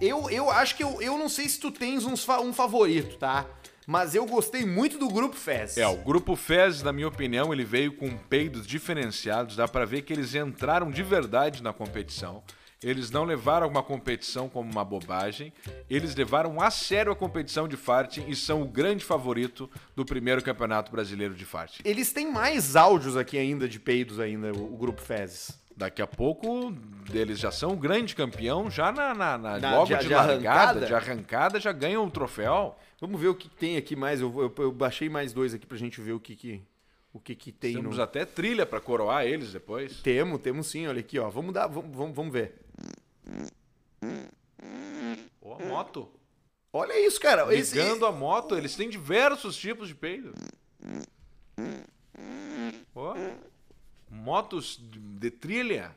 [0.00, 3.46] eu, eu acho que eu, eu não sei se tu tens uns um favorito, tá?
[3.86, 5.78] Mas eu gostei muito do Grupo Fez.
[5.78, 9.56] É, o grupo Fez, na minha opinião, ele veio com peidos diferenciados.
[9.56, 12.42] Dá pra ver que eles entraram de verdade na competição.
[12.82, 15.52] Eles não levaram uma competição como uma bobagem.
[15.88, 20.42] Eles levaram a sério a competição de farting e são o grande favorito do primeiro
[20.42, 21.80] campeonato brasileiro de farting.
[21.84, 25.58] Eles têm mais áudios aqui ainda de peidos ainda, o, o grupo Fezes.
[25.78, 26.74] Daqui a pouco
[27.14, 30.12] eles já são o grande campeão, já na, na- na- Na- logo de- de, de
[30.12, 30.40] largada,
[30.80, 30.86] arrancada?
[30.86, 32.76] de arrancada, já ganham o troféu.
[33.00, 34.20] Vamos ver o que tem aqui mais.
[34.20, 36.60] Eu, eu- eu baixei mais dois aqui pra gente ver o que que,
[37.12, 38.02] o que, que tem Temos no...
[38.02, 40.00] até trilha pra coroar eles depois.
[40.02, 41.30] Temos, temos sim, olha aqui, ó.
[41.30, 42.54] Vamos dar, vamos, vamos, vamos ver.
[45.40, 46.10] Ó, a moto.
[46.72, 47.54] Olha isso, cara.
[47.54, 50.34] Esse- Ligando a moto, eles têm diversos tipos de peido.
[52.96, 53.14] Ó,
[54.10, 55.94] motos de, trilha.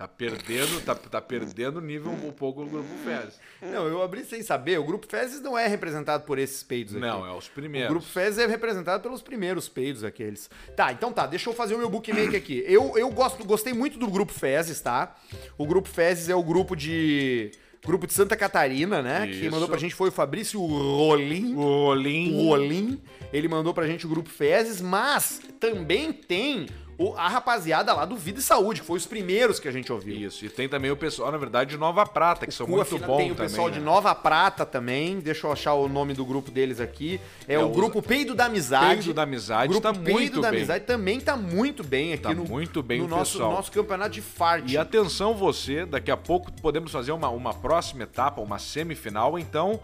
[0.00, 3.38] Tá perdendo, tá, tá perdendo nível um pouco o grupo Fez.
[3.60, 4.78] Não, eu abri sem saber.
[4.78, 7.02] O grupo Fezes não é representado por esses peidos aqui.
[7.04, 7.90] Não, é os O primeiros.
[7.90, 10.48] grupo Fezes é representado pelos primeiros peidos aqueles.
[10.74, 12.64] Tá, então tá, deixa eu fazer o meu bookmaker aqui.
[12.66, 15.14] Eu, eu gosto, gostei muito do grupo Fezes, tá?
[15.58, 17.50] O grupo Fezes é o grupo de.
[17.84, 19.28] Grupo de Santa Catarina, né?
[19.28, 19.50] Isso.
[19.50, 21.54] mandou pra gente foi o Fabrício Rolim.
[21.54, 22.34] O Olim.
[22.34, 23.00] O Rolim.
[23.32, 26.66] Ele mandou pra gente o grupo Fezes, mas também tem
[27.02, 29.90] o- a rapaziada lá do Vida e Saúde, que foi os primeiros que a gente
[29.90, 30.14] ouviu.
[30.14, 32.98] Isso, e tem também o pessoal, na verdade, de Nova Prata, que são Cu, muito
[32.98, 33.48] bons Tem o também.
[33.50, 33.74] pessoal né?
[33.74, 35.18] de Nova Prata também.
[35.20, 37.18] Deixa eu achar o nome do grupo deles aqui.
[37.48, 38.96] É, É o o grupo Peido da Amizade.
[38.96, 40.58] Peido da Amizade o grupo tá Peido muito da bem.
[40.60, 43.52] Amizade também tá muito bem aqui Tá no, muito bem no o nosso, pessoal.
[43.52, 44.70] nosso campeonato de fart.
[44.70, 49.80] E atenção você, daqui a pouco podemos fazer uma, uma próxima etapa, uma semifinal, então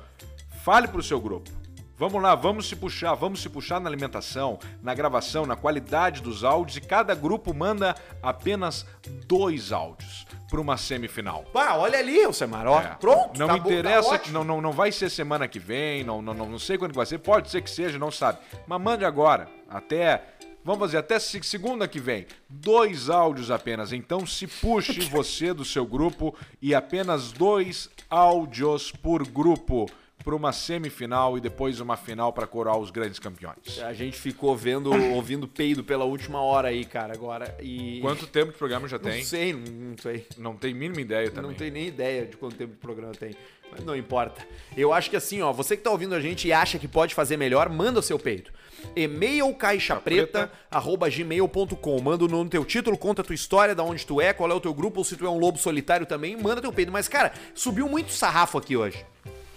[0.64, 1.50] fale pro seu grupo.
[1.98, 6.44] Vamos lá, vamos se puxar, vamos se puxar na alimentação, na gravação, na qualidade dos
[6.44, 8.84] áudios e cada grupo manda apenas
[9.26, 11.44] dois áudios para uma semifinal.
[11.52, 12.80] Pá, olha ali, Alcemar, ó.
[12.80, 12.94] É.
[13.00, 16.04] Pronto, Não tá me bom, tá interessa, não, não, não vai ser semana que vem,
[16.04, 18.38] não, não, não, não sei quando vai ser, pode ser que seja, não sabe.
[18.66, 20.22] Mas mande agora, até.
[20.62, 22.26] Vamos fazer até se- segunda que vem.
[22.50, 23.92] Dois áudios apenas.
[23.92, 29.86] Então se puxe você do seu grupo e apenas dois áudios por grupo
[30.26, 33.78] para uma semifinal e depois uma final para coroar os grandes campeões.
[33.80, 37.56] A gente ficou vendo, ouvindo peido pela última hora aí, cara, agora.
[37.62, 38.00] E.
[38.00, 39.22] Quanto tempo de programa já Não tem?
[39.22, 40.26] sei, não, não sei.
[40.36, 41.52] Não tem mínima ideia também.
[41.52, 43.36] Não tenho nem ideia de quanto tempo de programa tem.
[43.70, 44.44] Mas não importa.
[44.76, 47.14] Eu acho que assim, ó, você que tá ouvindo a gente e acha que pode
[47.14, 48.52] fazer melhor, manda o seu peito.
[48.96, 52.02] E-mail caixapreta@gmail.com.
[52.02, 54.50] Manda o nome do teu título, conta a tua história, da onde tu é, qual
[54.50, 56.90] é o teu grupo, ou se tu é um lobo solitário também, manda teu peido.
[56.90, 59.06] Mas, cara, subiu muito sarrafo aqui hoje.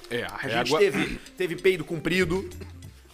[0.09, 0.79] É, a A régua...
[0.79, 2.49] gente teve, teve peido comprido.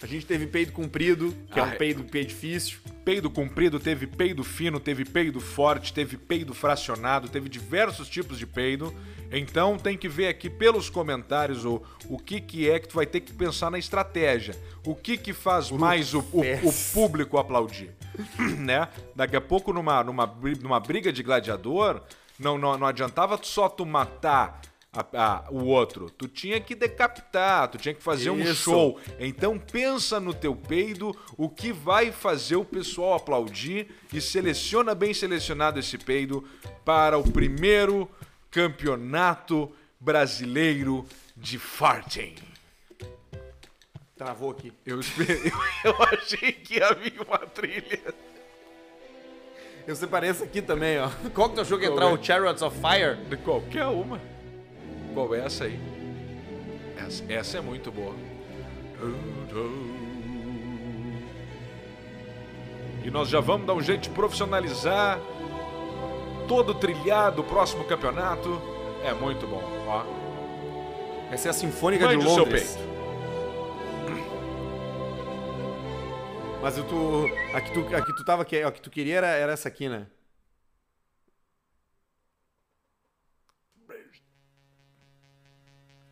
[0.01, 1.75] A gente teve peido comprido, que é Ah, um é.
[1.75, 2.77] peido, peido difícil.
[3.03, 8.45] Peido comprido, teve peido fino, teve peido forte, teve peido fracionado, teve diversos tipos de
[8.45, 8.93] peido.
[9.31, 13.05] Então tem que ver aqui pelos comentários o, o que, que é que tu vai
[13.05, 14.55] ter que pensar na estratégia.
[14.85, 17.89] O que que faz mais o, o- o público aplaudir,
[18.59, 18.87] né?
[19.15, 20.31] Daqui a pouco numa, numa,
[20.61, 22.01] numa briga de gladiador,
[22.37, 24.61] não, não, não adiantava só tu matar
[24.95, 26.09] a- a- o outro.
[26.09, 28.55] Tu tinha que decapitar, tu tinha que fazer um Isso.
[28.71, 28.99] show.
[29.19, 35.13] Então pensa no teu peido, o que vai fazer o pessoal aplaudir e seleciona bem
[35.13, 36.43] selecionado esse peido
[36.85, 38.09] para o primeiro
[38.49, 42.35] campeonato brasileiro de farting.
[44.17, 44.71] Travou aqui.
[44.85, 45.51] Eu, espe-
[45.83, 47.99] eu, achei que ia vir uma trilha.
[49.85, 51.09] Eu separei essa aqui também, ó.
[51.33, 52.05] Qual que tu achou que ia entrar?
[52.09, 52.13] é?
[52.13, 53.17] O Chariots of Fire?
[53.29, 54.19] De qualquer uma.
[55.15, 55.79] Qual é essa aí?
[56.97, 58.13] Essa, essa é muito boa.
[63.01, 65.17] E nós já vamos dar um jeito de profissionalizar
[66.49, 68.61] todo trilhado o próximo campeonato.
[69.05, 70.03] É muito bom, ó.
[71.31, 72.75] Essa é a Sinfônica Mande de o Londres.
[72.75, 72.95] peito.
[76.61, 79.53] Mas eu tu, a que tu, a que tu tava, que tu queria era, era
[79.53, 80.07] essa aqui, né?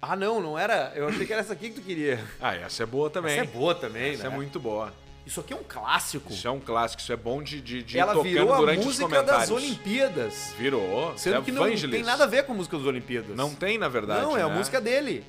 [0.05, 0.91] Ah, não, não era.
[0.95, 2.19] Eu achei que era essa aqui que tu queria.
[2.41, 3.31] Ah, essa é boa também.
[3.37, 4.29] Essa é boa também, Essa né?
[4.29, 4.93] é muito boa.
[5.25, 6.33] Isso aqui é um clássico.
[6.33, 8.79] Isso é um clássico, isso é bom de, de, de Ela tocando virou a durante
[8.79, 10.53] os música das Olimpíadas.
[10.57, 11.13] Virou.
[11.17, 11.95] Sendo é que não Vangelis.
[11.95, 13.33] tem nada a ver com a música das Olimpíadas.
[13.33, 14.21] Não tem, na verdade.
[14.23, 14.55] Não, é a né?
[14.57, 15.23] música dele.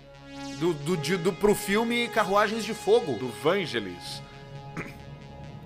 [0.59, 3.13] Do, do, de- do, pro filme Carruagens de Fogo.
[3.13, 4.21] do Vangelis.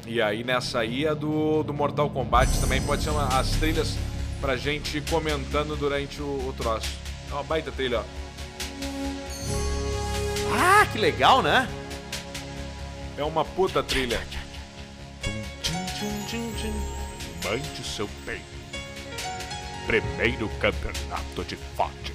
[0.06, 3.96] E aí nessa aí a do, do Mortal Kombat também pode ser uma, as trilhas
[4.40, 6.90] pra gente ir comentando durante o, o troço.
[7.30, 8.27] É uma baita trilha, ó.
[10.52, 11.68] Ah, que legal, né?
[13.16, 14.20] É uma puta trilha.
[17.44, 18.44] Mande seu peito.
[19.86, 22.12] Primeiro campeonato de forte.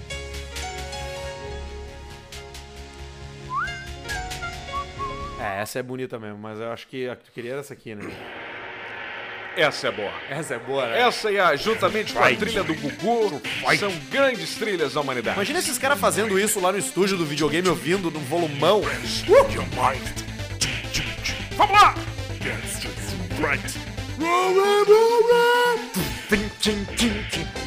[5.40, 7.74] É, essa é bonita mesmo, mas eu acho que a que tu queria era essa
[7.74, 8.06] aqui, né?
[9.56, 10.12] Essa é boa.
[10.30, 11.02] Essa é boa, né?
[11.02, 13.42] Essa e a, juntamente com a trilha do Gugu,
[13.80, 15.38] são grandes trilhas da humanidade.
[15.38, 18.82] Imagina esses caras fazendo isso lá no estúdio do videogame, ouvindo no volumão.
[21.56, 21.96] Vamos lá!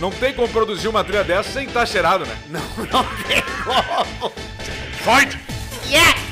[0.00, 2.36] Não tem como produzir uma trilha dessa sem estar cheirado, né?
[2.48, 4.32] Não, não tem como.
[5.04, 5.38] Fight!
[5.88, 6.25] Yeah!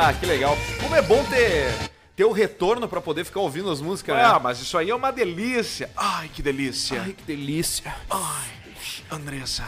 [0.00, 0.56] Ah, que legal.
[0.80, 4.22] Como é bom ter, ter o retorno pra poder ficar ouvindo as músicas, né?
[4.24, 5.90] Ah, mas isso aí é uma delícia.
[5.96, 7.02] Ai, que delícia.
[7.02, 7.92] Ai, que delícia.
[8.08, 8.48] Ai,
[9.10, 9.64] Andressa.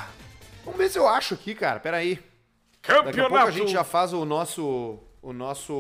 [0.65, 1.81] Vamos ver se eu acho aqui, cara.
[1.81, 2.15] Pera aí.
[2.15, 3.29] Daqui a Campeonato.
[3.29, 5.01] pouco a gente já faz o nosso...
[5.21, 5.75] O nosso...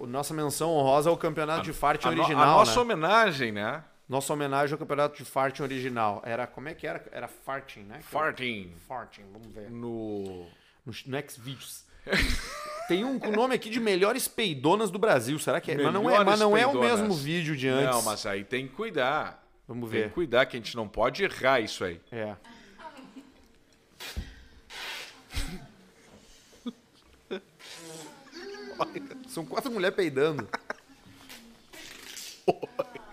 [0.00, 2.80] O nossa menção honrosa ao campeonato de farting a, no- original, a nossa né?
[2.80, 3.82] homenagem, né?
[4.08, 6.22] Nossa homenagem ao campeonato de farting original.
[6.24, 6.46] Era...
[6.46, 7.04] Como é que era?
[7.10, 7.98] Era farting, né?
[8.02, 8.72] Farting.
[8.86, 9.68] Farting, vamos ver.
[9.68, 10.46] No.
[10.86, 11.84] No, no Xvideos.
[12.88, 15.38] Tem um com o nome aqui de melhores peidonas do Brasil.
[15.38, 15.76] Será que é?
[15.76, 17.90] Mas não é, mas Melhores não é o mesmo vídeo de antes.
[17.96, 19.44] Não, mas aí tem que cuidar.
[19.66, 20.08] Vamos Tem ver.
[20.08, 22.00] que cuidar que a gente não pode errar isso aí.
[22.12, 22.36] É.
[29.26, 30.48] São quatro mulheres peidando.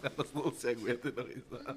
[0.02, 1.76] Elas não se aguentam não risar.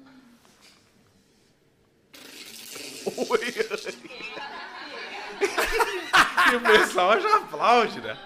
[3.28, 3.44] Oi.
[6.52, 8.16] e o pessoal já aplaude, né?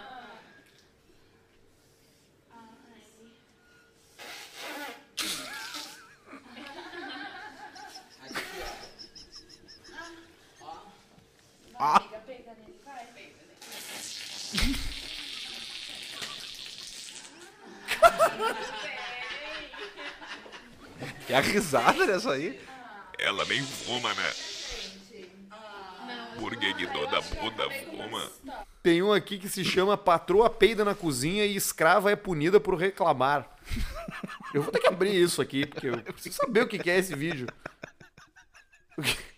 [21.28, 22.60] E a risada dessa aí?
[23.18, 24.32] Ela nem fuma, né?
[26.38, 28.30] Porque que toda puta fuma.
[28.82, 32.76] Tem um aqui que se chama Patroa Peida na Cozinha e Escrava é Punida por
[32.76, 33.48] Reclamar.
[34.54, 36.98] Eu vou ter que abrir isso aqui, porque eu preciso saber o que que é
[36.98, 37.46] esse vídeo.
[39.02, 39.28] Que-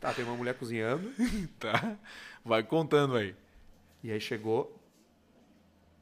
[0.00, 1.12] Tá, tem uma mulher cozinhando.
[1.58, 1.96] Tá.
[2.44, 3.34] Vai contando aí.
[4.02, 4.78] E aí chegou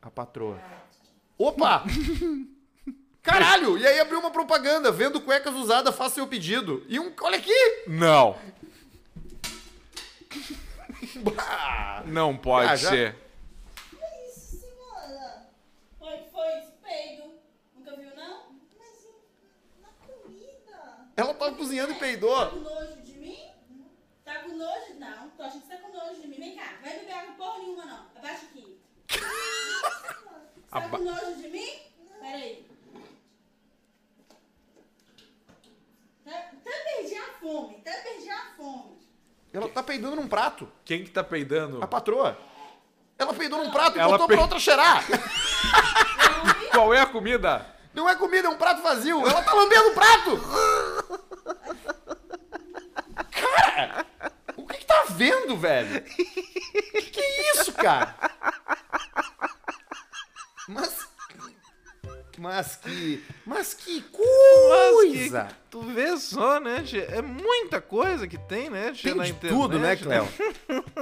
[0.03, 0.61] a patroa.
[1.39, 1.85] Opa!
[3.23, 3.79] Caralho!
[3.79, 4.91] E aí abriu uma propaganda.
[4.91, 6.85] Vendo cuecas usadas, faça seu pedido.
[6.89, 7.13] E um.
[7.21, 7.85] Olha aqui!
[7.87, 8.37] Não.
[11.23, 12.03] Bah!
[12.07, 13.17] Não pode Ah, já- ser.
[14.29, 15.47] Isso, senhora.
[15.99, 17.35] Foi que foi esse peido?
[17.77, 18.47] Nunca viu, não?
[18.79, 19.07] Mas
[19.81, 21.07] na comida.
[21.17, 22.51] Ela tava cozinhando e Tá peidou.
[22.51, 23.51] com nojo de mim?
[24.25, 24.95] Tá com nojo?
[24.99, 26.37] Não, tô achando que você tá com nojo de mim.
[26.39, 28.07] Vem cá, vai beber água porra nenhuma, não.
[28.17, 28.79] Abaixa aqui.
[29.09, 29.27] Você tá
[30.79, 31.79] Aba- com nojo de mim?
[32.21, 32.72] Pera
[36.35, 36.43] aí.
[36.43, 39.03] Tá, tá perdi a fome, tá perdi a fome.
[39.53, 40.69] Ela tá peidando num prato.
[40.85, 41.83] Quem que tá peidando?
[41.83, 42.39] A patroa.
[43.19, 45.05] Ela peidou num prato e Ela botou pe- pra outra cheirar.
[46.73, 47.67] Qual é a comida?
[47.95, 49.21] Não é comida, é um prato vazio.
[49.27, 50.41] Ela tá lambendo o prato.
[53.31, 54.07] Cara,
[54.57, 56.03] o que que tá vendo, velho?
[56.03, 58.15] Que que é isso, cara?
[60.69, 61.07] Mas...
[62.39, 63.25] Mas que...
[63.45, 65.49] Mas que coisa!
[65.73, 67.05] Tu vê só, né, tia?
[67.11, 69.59] É muita coisa que tem, né, tia, Tem na de internet.
[69.59, 70.29] tudo, né, Cléo?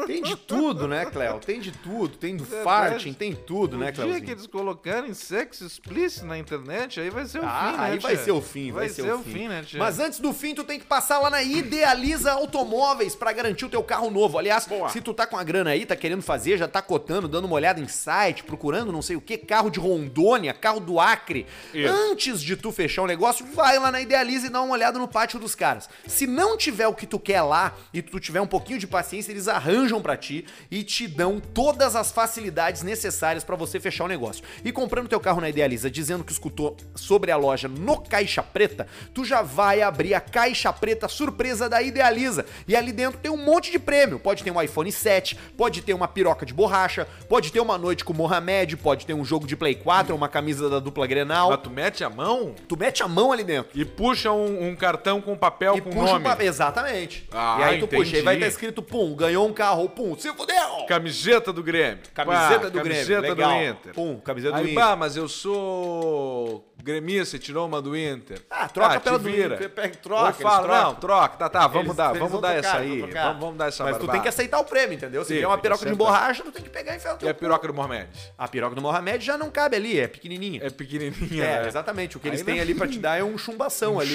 [0.07, 1.41] Tem de tudo, né, Cléo?
[1.41, 2.17] Tem de tudo.
[2.17, 6.39] Tem do É, farting, tem tudo, né, O dia que eles colocarem sexo explícito na
[6.39, 8.25] internet, aí vai ser o Ah, fim, né, aí vai tia?
[8.25, 9.49] ser o fim, vai, ser, o fim.
[9.49, 9.81] né, tia?
[9.81, 13.69] Mas antes do fim, tu tem que passar lá na Idealiza Automóveis pra garantir o
[13.69, 14.39] teu carro novo.
[14.39, 17.47] Aliás, se tu tá com a grana aí, tá querendo fazer, já tá cotando, dando
[17.47, 21.45] uma olhada em site, procurando não sei o que, carro de Rondônia, carro do Acre.
[21.75, 21.93] Isso.
[21.93, 25.09] Antes de tu fechar o negócio, vai lá na Idealiza e dá uma olhada no
[25.09, 25.89] pátio dos caras.
[26.07, 29.31] Se não tiver o que tu quer lá e tu tiver um pouquinho de paciência,
[29.33, 34.09] eles arranjam pra ti e te dão todas as facilidades necessárias pra você fechar o
[34.09, 34.43] negócio.
[34.65, 38.87] E comprando teu carro na Idealiza, dizendo que escutou sobre a loja no Caixa Preta,
[39.15, 42.45] tu já vai abrir a Caixa Preta surpresa da Idealiza.
[42.67, 44.19] E ali dentro tem um monte de prêmio.
[44.19, 48.05] Pode ter um iPhone 7, pode ter uma piroca de borracha, pode ter uma noite
[48.05, 51.51] com o Mohamed, pode ter um jogo de Play 4, uma camisa da dupla Grenal.
[51.51, 53.71] Mas tu mete a mão Tu mete a mão ali dentro.
[53.75, 56.21] e puxa um, um, um cartão com papel e com puxa nome.
[56.25, 56.47] o papel.
[56.47, 57.29] Exatamente.
[57.33, 58.47] Ah, e aí tu puxa, aí vai entendi.
[58.47, 60.87] estar escrito, pum, ganhou um carro, pum, se fudeu!
[60.89, 61.99] Camiseta do Grêmio.
[62.15, 63.51] Camiseta Pá, do Grêmio, Camiseta legal.
[63.51, 63.95] do Inter.
[63.95, 64.75] Pum, camiseta do Aí, Inter.
[64.75, 68.41] bah, mas eu sou gremista, e tirou uma do Inter.
[68.51, 69.55] Ah, troca te pela do vira.
[69.57, 72.69] Inter, pega- troca, fala, não, troca, tá, tá, vamos Eles- dar, eles vamos dar trocar,
[72.69, 73.01] essa aí.
[73.03, 74.23] Vamos, vamos dar essa Mas tu tem barbada.
[74.23, 75.23] que aceitar o prêmio, entendeu?
[75.23, 77.29] Se Sim, vier uma piroca de borracha, tu tem que pegar e enfiar E teu
[77.29, 78.09] a piroca do Mohamed?
[78.39, 80.61] A piroca do Mohamed já não cabe ali, é pequenininha.
[80.65, 81.69] É pequenininha, É, né?
[81.69, 82.17] exatamente.
[82.17, 84.15] O que eles Aí têm ali pra te dar é um chumbação ali.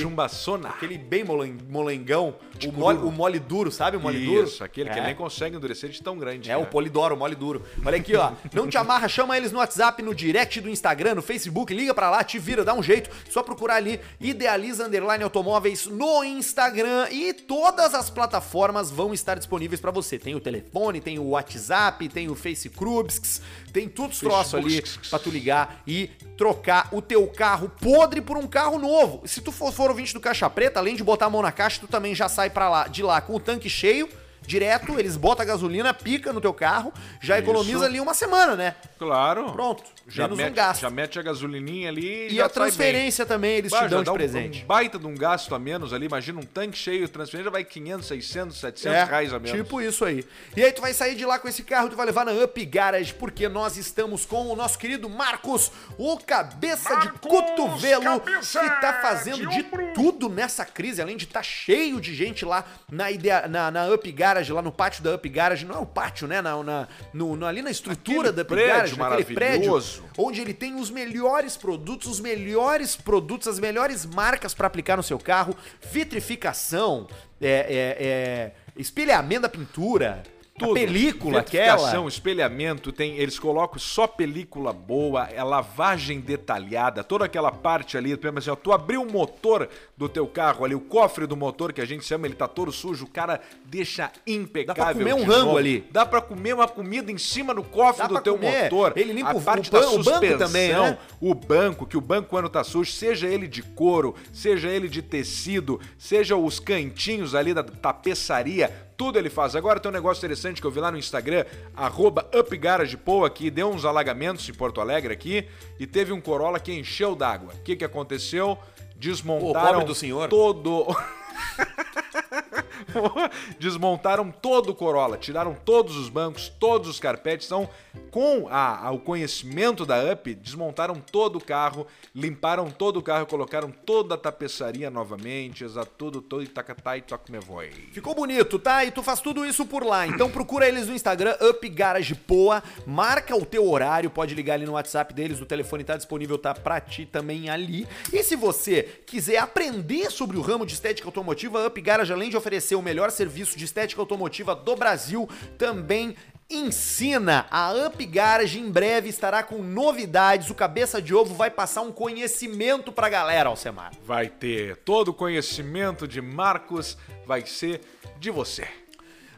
[0.69, 2.35] Aquele bem molen- molengão.
[2.65, 4.47] O mole, o mole duro, sabe o mole duro?
[4.47, 5.03] Isso, aquele que é.
[5.03, 6.49] nem consegue endurecer de tão grande.
[6.49, 6.65] É, o né?
[6.65, 7.63] polidoro, o mole duro.
[7.85, 8.31] Olha aqui, ó.
[8.53, 12.09] Não te amarra, chama eles no WhatsApp, no direct do Instagram, no Facebook, liga pra
[12.09, 13.09] lá, te vira, dá um jeito.
[13.29, 19.81] Só procurar ali, Idealiza Underline Automóveis no Instagram e todas as plataformas vão estar disponíveis
[19.81, 20.17] pra você.
[20.17, 23.41] Tem o telefone, tem o WhatsApp, tem o FaceCrubs,
[23.75, 28.37] tem tudo os troços ali pra tu ligar e trocar o teu carro podre por
[28.37, 29.21] um carro novo.
[29.25, 31.81] Se tu for, for ouvinte do Caixa Preta, além de botar a mão na caixa,
[31.81, 34.07] tu também já sai para lá, de lá com o tanque cheio,
[34.45, 37.43] direto, eles botam a gasolina, pica no teu carro, já Isso.
[37.49, 38.75] economiza ali uma semana, né?
[38.99, 39.51] Claro.
[39.51, 40.81] Pronto, Já menos mete, um gasto.
[40.81, 44.09] já mete a gasolininha ali E já a transferência também eles Bah, te dão de
[44.09, 44.63] um- presente.
[44.63, 46.05] Um baita de um gasto a menos ali.
[46.05, 49.57] Imagina um tanque cheio, transferência vai 500, 600, 700 reais a menos.
[49.59, 50.23] Tipo isso aí.
[50.55, 52.65] E aí tu vai sair de lá com esse carro, tu vai levar na Up
[52.65, 57.09] Garage, porque nós estamos com o nosso querido Marcos, o cabeça de
[57.49, 62.13] cotovelo, cabeça que tá fazendo de de, tudo nessa crise, além de estar cheio de
[62.13, 65.75] gente lá na, idea, na, na Up Garage, lá no pátio da Up Garage, não
[65.75, 66.41] é o pátio, né?
[66.41, 69.71] Na, na- no, no- ali na estrutura Aquele da Up prédio Garage, naquele prédio,
[70.17, 75.03] onde ele tem os melhores produtos, os melhores produtos, as melhores marcas para aplicar no
[75.03, 75.55] seu carro,
[75.91, 77.07] vitrificação,
[77.41, 80.23] é, é, é, espelhamento da pintura,
[80.57, 82.07] a película aquela.
[82.07, 88.27] espelhamento, tem, eles colocam só película boa, é lavagem detalhada, toda aquela parte ali, por
[88.27, 91.73] exemplo, assim, ó, tu abriu o motor do teu carro ali, o cofre do motor
[91.73, 94.93] que a gente chama, ele tá todo sujo, o cara deixa impecável.
[94.95, 95.85] comer um rango ali.
[95.91, 98.63] Dá pra comer uma comida em cima do cofre Dá do pra teu comer.
[98.63, 98.93] motor.
[98.95, 100.97] Ele limpa a o- parte o da o banco também, né?
[101.19, 105.01] o banco, que o banco quando tá sujo, seja ele de couro, seja ele de
[105.01, 109.55] tecido, seja os cantinhos ali da tapeçaria, tudo ele faz.
[109.55, 113.69] Agora tem um negócio interessante que eu vi lá no Instagram, arroba UpGaragePoa, que deu
[113.69, 115.47] uns alagamentos em Porto Alegre aqui,
[115.79, 117.53] e teve um Corolla que encheu d'água.
[117.53, 118.57] O que que aconteceu?
[118.95, 120.29] Desmontaram pobre do senhor.
[120.29, 120.85] todo...
[123.59, 127.69] Desmontaram todo o Corolla, tiraram todos os bancos, todos os carpetes, então
[128.11, 133.25] com a- a- o conhecimento da UP, desmontaram todo o carro, limparam todo o carro,
[133.25, 135.65] colocaram toda a tapeçaria novamente,
[135.97, 137.69] tudo, todo e tacatá e toca me voe.
[137.91, 138.85] Ficou bonito, tá?
[138.85, 140.07] E tu faz tudo isso por lá.
[140.07, 144.65] Então procura eles no Instagram, Up Garage Poa, marca o teu horário, pode ligar ali
[144.65, 147.87] no WhatsApp deles, o telefone tá disponível, tá pra ti também ali.
[148.13, 152.29] E se você quiser aprender sobre o ramo de estética automotiva, a Up Garage, além
[152.29, 156.15] de oferecer o melhor serviço de estética automotiva do Brasil, também
[156.49, 157.47] ensina.
[157.49, 160.49] A Up Garage em breve estará com novidades.
[160.51, 163.91] O Cabeça de Ovo vai passar um conhecimento pra galera, Alcemar.
[164.05, 166.95] Vai ter todo o conhecimento de Marcos,
[167.25, 167.81] vai ser
[168.19, 168.67] de você.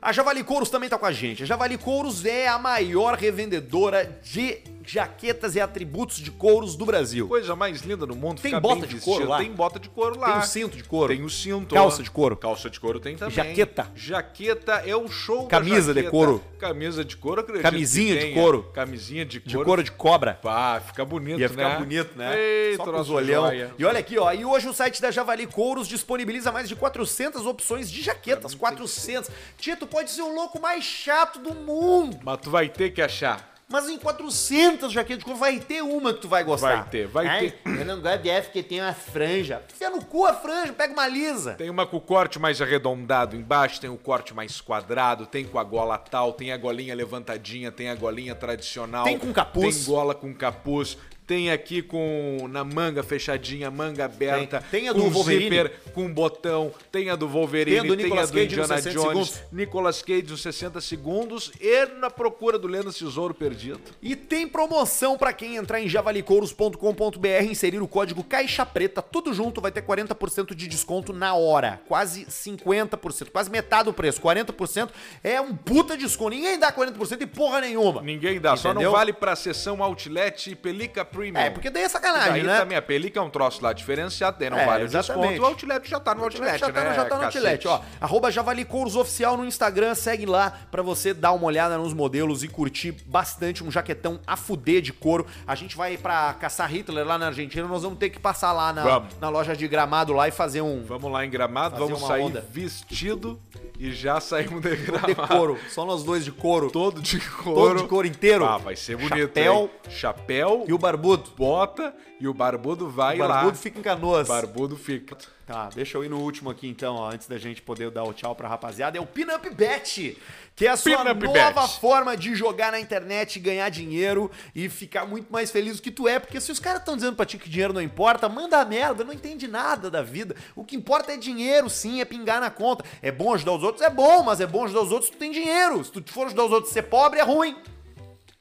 [0.01, 1.43] A Javali Couros também tá com a gente.
[1.43, 7.27] A Javali Couros é a maior revendedora de jaquetas e atributos de couros do Brasil.
[7.27, 8.41] Coisa mais linda do mundo.
[8.41, 9.03] Tem ficar bota de vestido.
[9.03, 9.37] couro lá?
[9.39, 10.31] Tem bota de couro lá.
[10.31, 11.13] Tem o cinto de couro.
[11.13, 11.75] Tem o cinto.
[11.75, 12.37] Calça de couro.
[12.37, 13.35] Calça de couro tem também.
[13.35, 13.91] Jaqueta.
[13.95, 16.43] Jaqueta é o show Camisa de couro.
[16.57, 18.63] Camisa de couro, acredito Camisinha de couro.
[18.73, 19.59] Camisinha de couro.
[19.59, 20.33] De couro de cobra.
[20.35, 21.77] Pá, fica bonito, Ia ficar né?
[21.79, 22.39] bonito, né?
[22.39, 23.45] Ei, Só os olhão.
[23.45, 23.73] joia.
[23.77, 24.31] E olha aqui, ó.
[24.31, 28.55] E hoje o site da Javali Couros disponibiliza mais de 400 opções de jaquetas.
[28.55, 29.29] 400.
[29.57, 32.19] Tito pode ser o louco mais chato do mundo.
[32.23, 33.56] Mas tu vai ter que achar.
[33.69, 36.77] Mas em 400 jaquetas de couro vai ter uma que tu vai gostar.
[36.77, 37.59] Vai ter, vai Ai, ter.
[37.65, 39.61] Eu não gosto dessa porque tem uma franja.
[39.77, 41.53] Fia no cu a franja, pega uma lisa.
[41.55, 45.59] Tem uma com o corte mais arredondado embaixo, tem o corte mais quadrado, tem com
[45.59, 49.03] a gola tal, tem a golinha levantadinha, tem a golinha tradicional.
[49.03, 49.75] Tem com capuz.
[49.75, 50.97] Tem gola com capuz.
[51.27, 54.61] Tem aqui com na manga fechadinha, manga aberta.
[54.71, 55.43] Tem- tem a com do Wolverine.
[55.57, 56.71] zíper, com botão.
[56.89, 59.27] Tem a do Wolverine, Tem a do tem a do Indiana 60 Jones.
[59.27, 59.41] segundos.
[59.51, 63.81] Nicolas Cage nos 60 segundos e na procura do Lendo Tesouro Perdido.
[64.01, 69.33] E tem promoção pra quem entrar em javalicouros.com.br e inserir o código Caixa Preta, tudo
[69.33, 71.81] junto, vai ter 40% de desconto na hora.
[71.89, 74.21] Quase 50%, quase metade do preço.
[74.21, 74.89] 40%
[75.23, 76.29] é um puta desconto.
[76.35, 78.01] Ninguém dá 40% e porra nenhuma.
[78.01, 78.91] Ninguém dá, só Entendeu?
[78.91, 81.41] não vale pra sessão Outlet, Pelica Premium.
[81.41, 82.57] É, porque daí é sacanagem, Daí né?
[82.59, 85.41] também a pelica é um troço lá diferenciado, daí não É, vale o desconto.
[85.41, 86.93] O Outlet já tá no Outlet, já tá, né?
[86.95, 87.37] já tá no cacete?
[87.67, 87.81] Outlet, ó.
[87.99, 92.43] Arroba Javali Couros Oficial no Instagram, segue lá pra você dar uma olhada nos modelos
[92.43, 95.25] e curtir bastante um jaquetão a fuder de couro.
[95.47, 98.71] A gente vai pra caçar Hitler lá na Argentina, nós vamos ter que passar lá
[98.71, 99.15] na, Vamos.
[99.19, 102.45] na loja de gramado lá e fazer um Vamos lá em Gramado, vamos sair onda.
[102.51, 103.39] vestido
[103.79, 105.07] e já saímos de Gramado.
[105.07, 105.57] de couro.
[105.69, 106.69] Só nós dois de couro.
[106.71, 107.55] Todo de couro.
[107.55, 108.45] Todo de couro inteiro.
[108.45, 109.69] Ah, vai ser bonito, Chapéu hein?
[109.89, 111.06] Chapéu e o barbudo.
[111.15, 113.53] Bota e o barbudo vai o barbudo lá.
[113.53, 114.27] fica em canoas.
[114.27, 115.15] Barbudo fica.
[115.45, 118.13] Tá, deixa eu ir no último aqui então, ó, antes da gente poder dar o
[118.13, 118.97] tchau pra rapaziada.
[118.97, 120.17] É o Pinup Bet,
[120.53, 121.79] que é a sua nova Bet.
[121.79, 126.05] forma de jogar na internet, ganhar dinheiro e ficar muito mais feliz do que tu
[126.05, 126.19] é.
[126.19, 129.13] Porque se os caras estão dizendo pra ti que dinheiro não importa, manda merda, não
[129.13, 130.35] entende nada da vida.
[130.53, 132.83] O que importa é dinheiro, sim, é pingar na conta.
[133.01, 133.81] É bom ajudar os outros?
[133.81, 135.81] É bom, mas é bom ajudar os outros se tu tem dinheiro.
[135.81, 137.55] Se tu for ajudar os outros ser pobre, é ruim.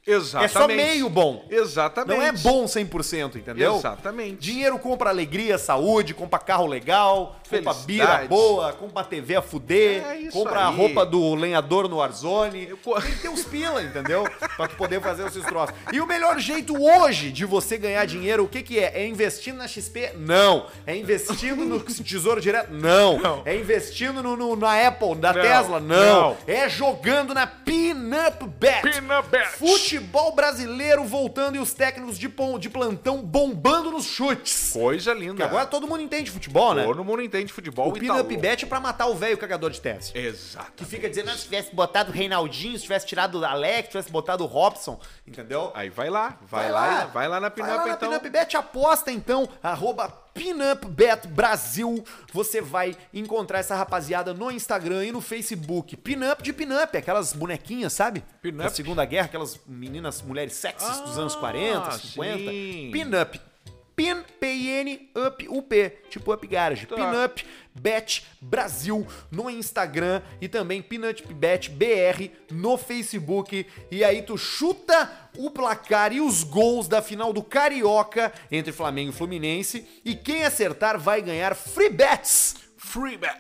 [0.06, 0.56] Exatamente.
[0.56, 1.44] É só meio bom.
[1.50, 2.16] Exatamente.
[2.16, 3.76] Não é bom 100%, entendeu?
[3.76, 4.36] Exatamente.
[4.36, 10.30] Dinheiro compra alegria, saúde, compra carro legal, compra bira boa, compra TV a fuder, É
[10.30, 10.76] compra a aí.
[10.76, 12.66] roupa do lenhador no Warzone.
[12.84, 14.24] co- Tem que ter os pila, entendeu?
[14.56, 15.74] pra tu poder fazer esses troços.
[15.92, 18.92] E o melhor jeito hoje de você ganhar dinheiro, o que que é?
[19.02, 20.12] É investindo na XP?
[20.16, 20.66] Não.
[20.86, 22.72] É investindo no Tesouro Direto?
[22.72, 23.42] Não.
[23.44, 25.42] É investindo no, no- na Apple, na Não.
[25.42, 25.80] Tesla?
[25.80, 25.96] Não.
[26.30, 26.36] Não.
[26.46, 28.82] É jogando na Pinup Bet.
[28.82, 29.48] Pinup Bet.
[29.96, 32.28] Futebol brasileiro voltando e os técnicos de,
[32.58, 34.70] de plantão bombando nos chutes.
[34.72, 35.28] Coisa linda.
[35.28, 36.84] Porque agora todo mundo entende futebol, né?
[36.84, 39.80] Todo mundo entende futebol O Pinup tá Bet é pra matar o velho cagador de
[39.80, 40.16] tese.
[40.16, 40.72] Exato.
[40.76, 43.90] Que fica dizendo, "Ah, se tivesse botado o Reinaldinho, se tivesse tirado o Alex, se
[43.92, 45.72] tivesse botado o Robson, entendeu?
[45.74, 48.08] Aí vai lá, vai, lá, vai lá na Vai Pinup lá na então.
[48.10, 52.04] Pinup Bet, aposta então, arroba PinupBet Brasil.
[52.32, 55.96] Você vai encontrar essa rapaziada no Instagram e no Facebook.
[55.96, 58.22] Pinup de Pinup, aquelas bonequinhas, sabe?
[58.42, 58.64] Pinup?
[58.64, 62.34] Da Segunda Guerra, aquelas meninas, mulheres sexys dos anos 40, 50.
[62.34, 62.90] Ah, sim.
[62.92, 63.40] Pinup.
[63.96, 66.84] Pin, P-I-N, Up, U-P, tipo Up Garage.
[66.84, 66.96] Tá.
[66.96, 67.42] Pinup
[67.80, 70.82] Bet Brasil no Instagram e também
[71.34, 73.66] Bet BR no Facebook.
[73.90, 79.10] E aí tu chuta o placar e os gols da final do Carioca entre Flamengo
[79.10, 79.86] e Fluminense.
[80.04, 82.65] E quem acertar vai ganhar free bets.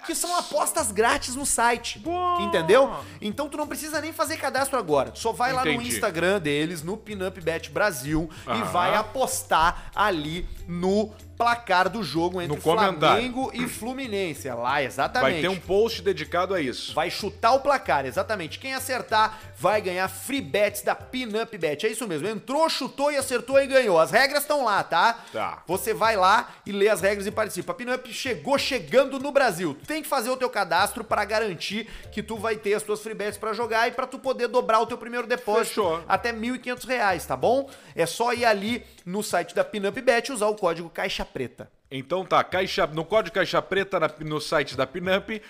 [0.04, 2.02] Que são apostas grátis no site.
[2.40, 2.94] Entendeu?
[3.20, 5.12] Então tu não precisa nem fazer cadastro agora.
[5.14, 5.94] Só vai lá no Entendi.
[5.94, 12.58] Instagram deles, no Pinup Bet Brasil, e vai apostar ali no placar do jogo entre.
[12.60, 14.48] Flamengo e Fluminense.
[14.48, 15.32] É lá, exatamente.
[15.32, 16.94] Vai ter um post dedicado a isso.
[16.94, 18.58] Vai chutar o placar, exatamente.
[18.58, 21.86] Quem acertar vai ganhar free bets da Pinup Bet.
[21.86, 22.26] É isso mesmo.
[22.26, 23.98] Entrou, chutou e acertou e ganhou.
[23.98, 25.18] As regras estão lá, tá?
[25.32, 25.62] Tá.
[25.66, 27.72] Você vai lá e lê as regras e participa.
[27.72, 29.45] A Pinup chegou chegando no Brasil.
[29.74, 33.00] Tu tem que fazer o teu cadastro para garantir que tu vai ter as tuas
[33.00, 36.04] free bets para jogar e para tu poder dobrar o teu primeiro depósito Fechou.
[36.08, 37.68] até 1.500 reais, tá bom?
[37.94, 41.70] É só ir ali no site da Pinup Bet e usar o código Caixa Preta.
[41.90, 45.40] Então tá, caixa, no código Caixa Preta na- no site da Pinup,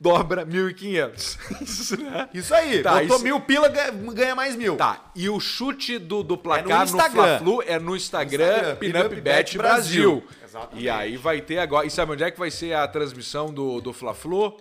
[0.00, 1.38] dobra 1.500.
[1.60, 2.28] Isso, né?
[2.32, 2.82] Isso aí.
[2.82, 4.76] Tá, Botou isso- mil pila, ganha- mais mil.
[4.76, 7.22] Tá, e o chute do, do É placar no no, Instagram.
[7.38, 10.20] Fla-Flu é no Instagram, Instagram, Pinup Bet Brasil.
[10.22, 10.24] Brasil.
[10.58, 10.84] Exatamente.
[10.84, 11.86] E aí vai ter agora.
[11.86, 14.56] E sabe onde é que vai ser a transmissão do, do Fla-Flu?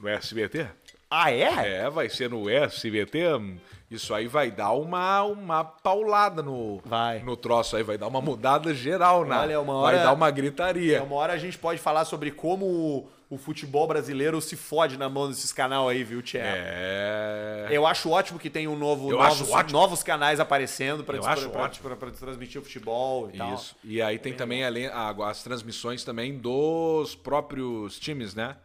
[0.00, 0.66] No SBT?
[1.10, 1.82] Ah, é?
[1.84, 3.34] É, vai ser no SBT.
[3.34, 3.56] hum,
[3.90, 7.20] Isso aí vai dar uma, uma paulada no, Vai.
[7.20, 9.36] no troço aí, vai dar uma mudada geral, né?
[9.38, 10.96] Olha, uma Vai hora- dar uma gritaria.
[10.98, 15.08] É, uma hora a gente pode falar sobre como o, futebol brasileiro se fode na
[15.08, 16.38] mão desses canal aí, viu, Tchê?
[16.38, 17.68] É.
[17.70, 22.64] Eu acho ótimo que tem um novo, Eu novos, novos canais aparecendo pra transmitir o
[22.64, 23.54] futebol e tal.
[23.54, 23.76] Isso.
[23.84, 28.56] E aí tem também além, a- as transmissões também dos próprios times, né?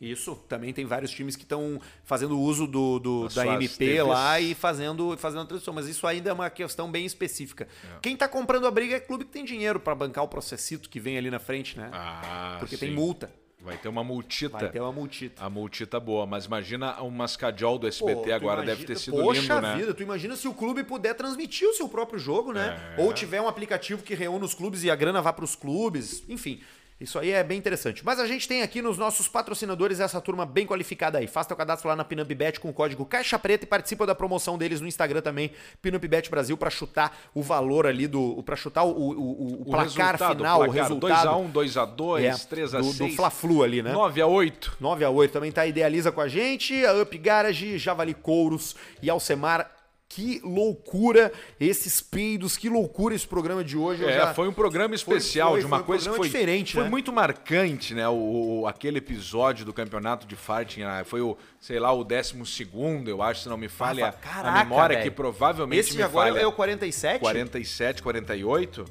[0.00, 4.06] Isso, também tem vários times que estão fazendo uso do, do- da MP TVs.
[4.06, 7.66] lá e fazendo, fazendo a transmissão, mas isso ainda é uma questão bem específica.
[8.00, 11.00] Quem tá comprando a briga é clube que tem dinheiro pra bancar o processito que
[11.00, 11.90] vem ali na frente, né?
[11.92, 12.86] Ah, Porque sim.
[12.86, 13.28] tem multa.
[13.60, 14.56] Vai ter uma multita.
[14.56, 15.44] Vai ter uma multita.
[15.44, 18.96] A multita boa, mas imagina um mascajol do Pô, SBT tu agora imagina- deve ter
[18.98, 19.76] sido Poxa lindo, né?
[19.76, 22.94] vida, tu imagina se o clube puder transmitir o seu próprio jogo, né?
[22.96, 23.02] É.
[23.02, 26.60] Ou tiver um aplicativo que reúne os clubes e a grana vá pros clubes, enfim.
[27.00, 28.04] Isso aí é bem interessante.
[28.04, 31.28] Mas a gente tem aqui nos nossos patrocinadores essa turma bem qualificada aí.
[31.28, 34.58] Faça teu cadastro lá na PinupBet com o código Caixa Preta e participa da promoção
[34.58, 38.42] deles no Instagram também, PinupBet Brasil, pra chutar o valor ali do.
[38.42, 41.28] para chutar o, o, o- placar final, o resultado.
[41.52, 42.80] 2x1, 2x2, É, 3x6.
[42.98, 43.92] do, do Fla-Flu ali, né?
[43.92, 44.70] 9x8.
[44.80, 49.08] 9 a 8 também tá Idealiza com a gente, a Up Garage, Javali Couros e
[49.08, 49.70] Alcemar
[50.10, 51.30] Que loucura
[51.60, 54.04] esses peidos, que loucura esse programa de hoje.
[54.06, 56.72] É, já- foi um programa especial foi- de uma foi um coisa que foi diferente,
[56.74, 56.88] Foi né?
[56.88, 58.08] muito marcante, né?
[58.08, 61.04] O, o- aquele episódio do campeonato de farting, né?
[61.04, 64.60] foi o, sei lá, o 12 segundo, eu acho, se não me falha Ah, caraca,
[64.60, 65.10] a memória, velho.
[65.10, 66.42] que provavelmente Esse me agora falha.
[66.42, 67.20] é o 47?
[67.20, 68.86] 47, 48.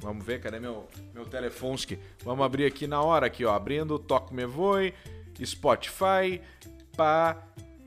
[0.00, 1.98] Vamos ver, cadê meu, meu telefonski?
[2.24, 3.54] Vamos abrir aqui na hora, aqui, ó.
[3.54, 4.92] Abrindo, Toque Me Voe,
[5.44, 6.40] Spotify,
[6.96, 7.36] Pá,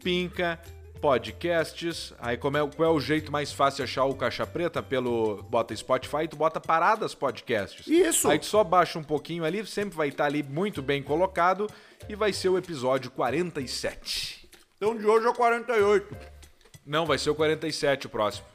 [0.01, 0.59] Pinca,
[1.01, 2.13] Podcasts.
[2.19, 4.81] Aí como é, qual é o jeito mais fácil de achar o Caixa Preta?
[4.83, 5.41] Pelo.
[5.43, 7.87] Bota Spotify, tu bota Paradas Podcasts.
[7.87, 8.29] Isso.
[8.29, 11.67] Aí tu só baixa um pouquinho ali, sempre vai estar ali muito bem colocado.
[12.07, 14.49] E vai ser o episódio 47.
[14.77, 16.15] Então de hoje é o 48.
[16.85, 18.50] Não, vai ser o 47 o próximo.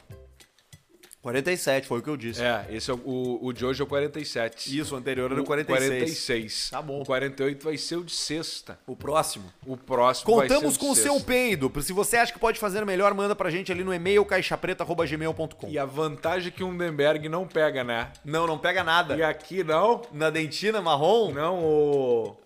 [1.26, 2.40] 47, foi o que eu disse.
[2.40, 4.78] É, esse é o, o, o de hoje é o 47.
[4.78, 5.88] Isso, o anterior era o O 46.
[5.88, 6.70] 46.
[6.70, 7.02] Tá bom.
[7.02, 8.78] O 48 vai ser o de sexta.
[8.86, 9.52] O próximo.
[9.66, 11.72] O próximo vai Contamos ser com o seu peido.
[11.82, 15.68] Se você acha que pode fazer melhor, manda pra gente ali no e-mail caixapreta.gmail.com.
[15.68, 18.12] E a vantagem é que o Undenberg não pega, né?
[18.24, 19.16] Não, não pega nada.
[19.16, 20.02] E aqui não.
[20.12, 21.32] Na dentina marrom?
[21.32, 22.36] Não o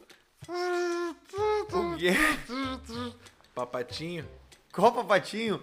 [0.49, 2.13] O quê?
[3.55, 4.25] papatinho.
[4.73, 5.63] Copa patinho.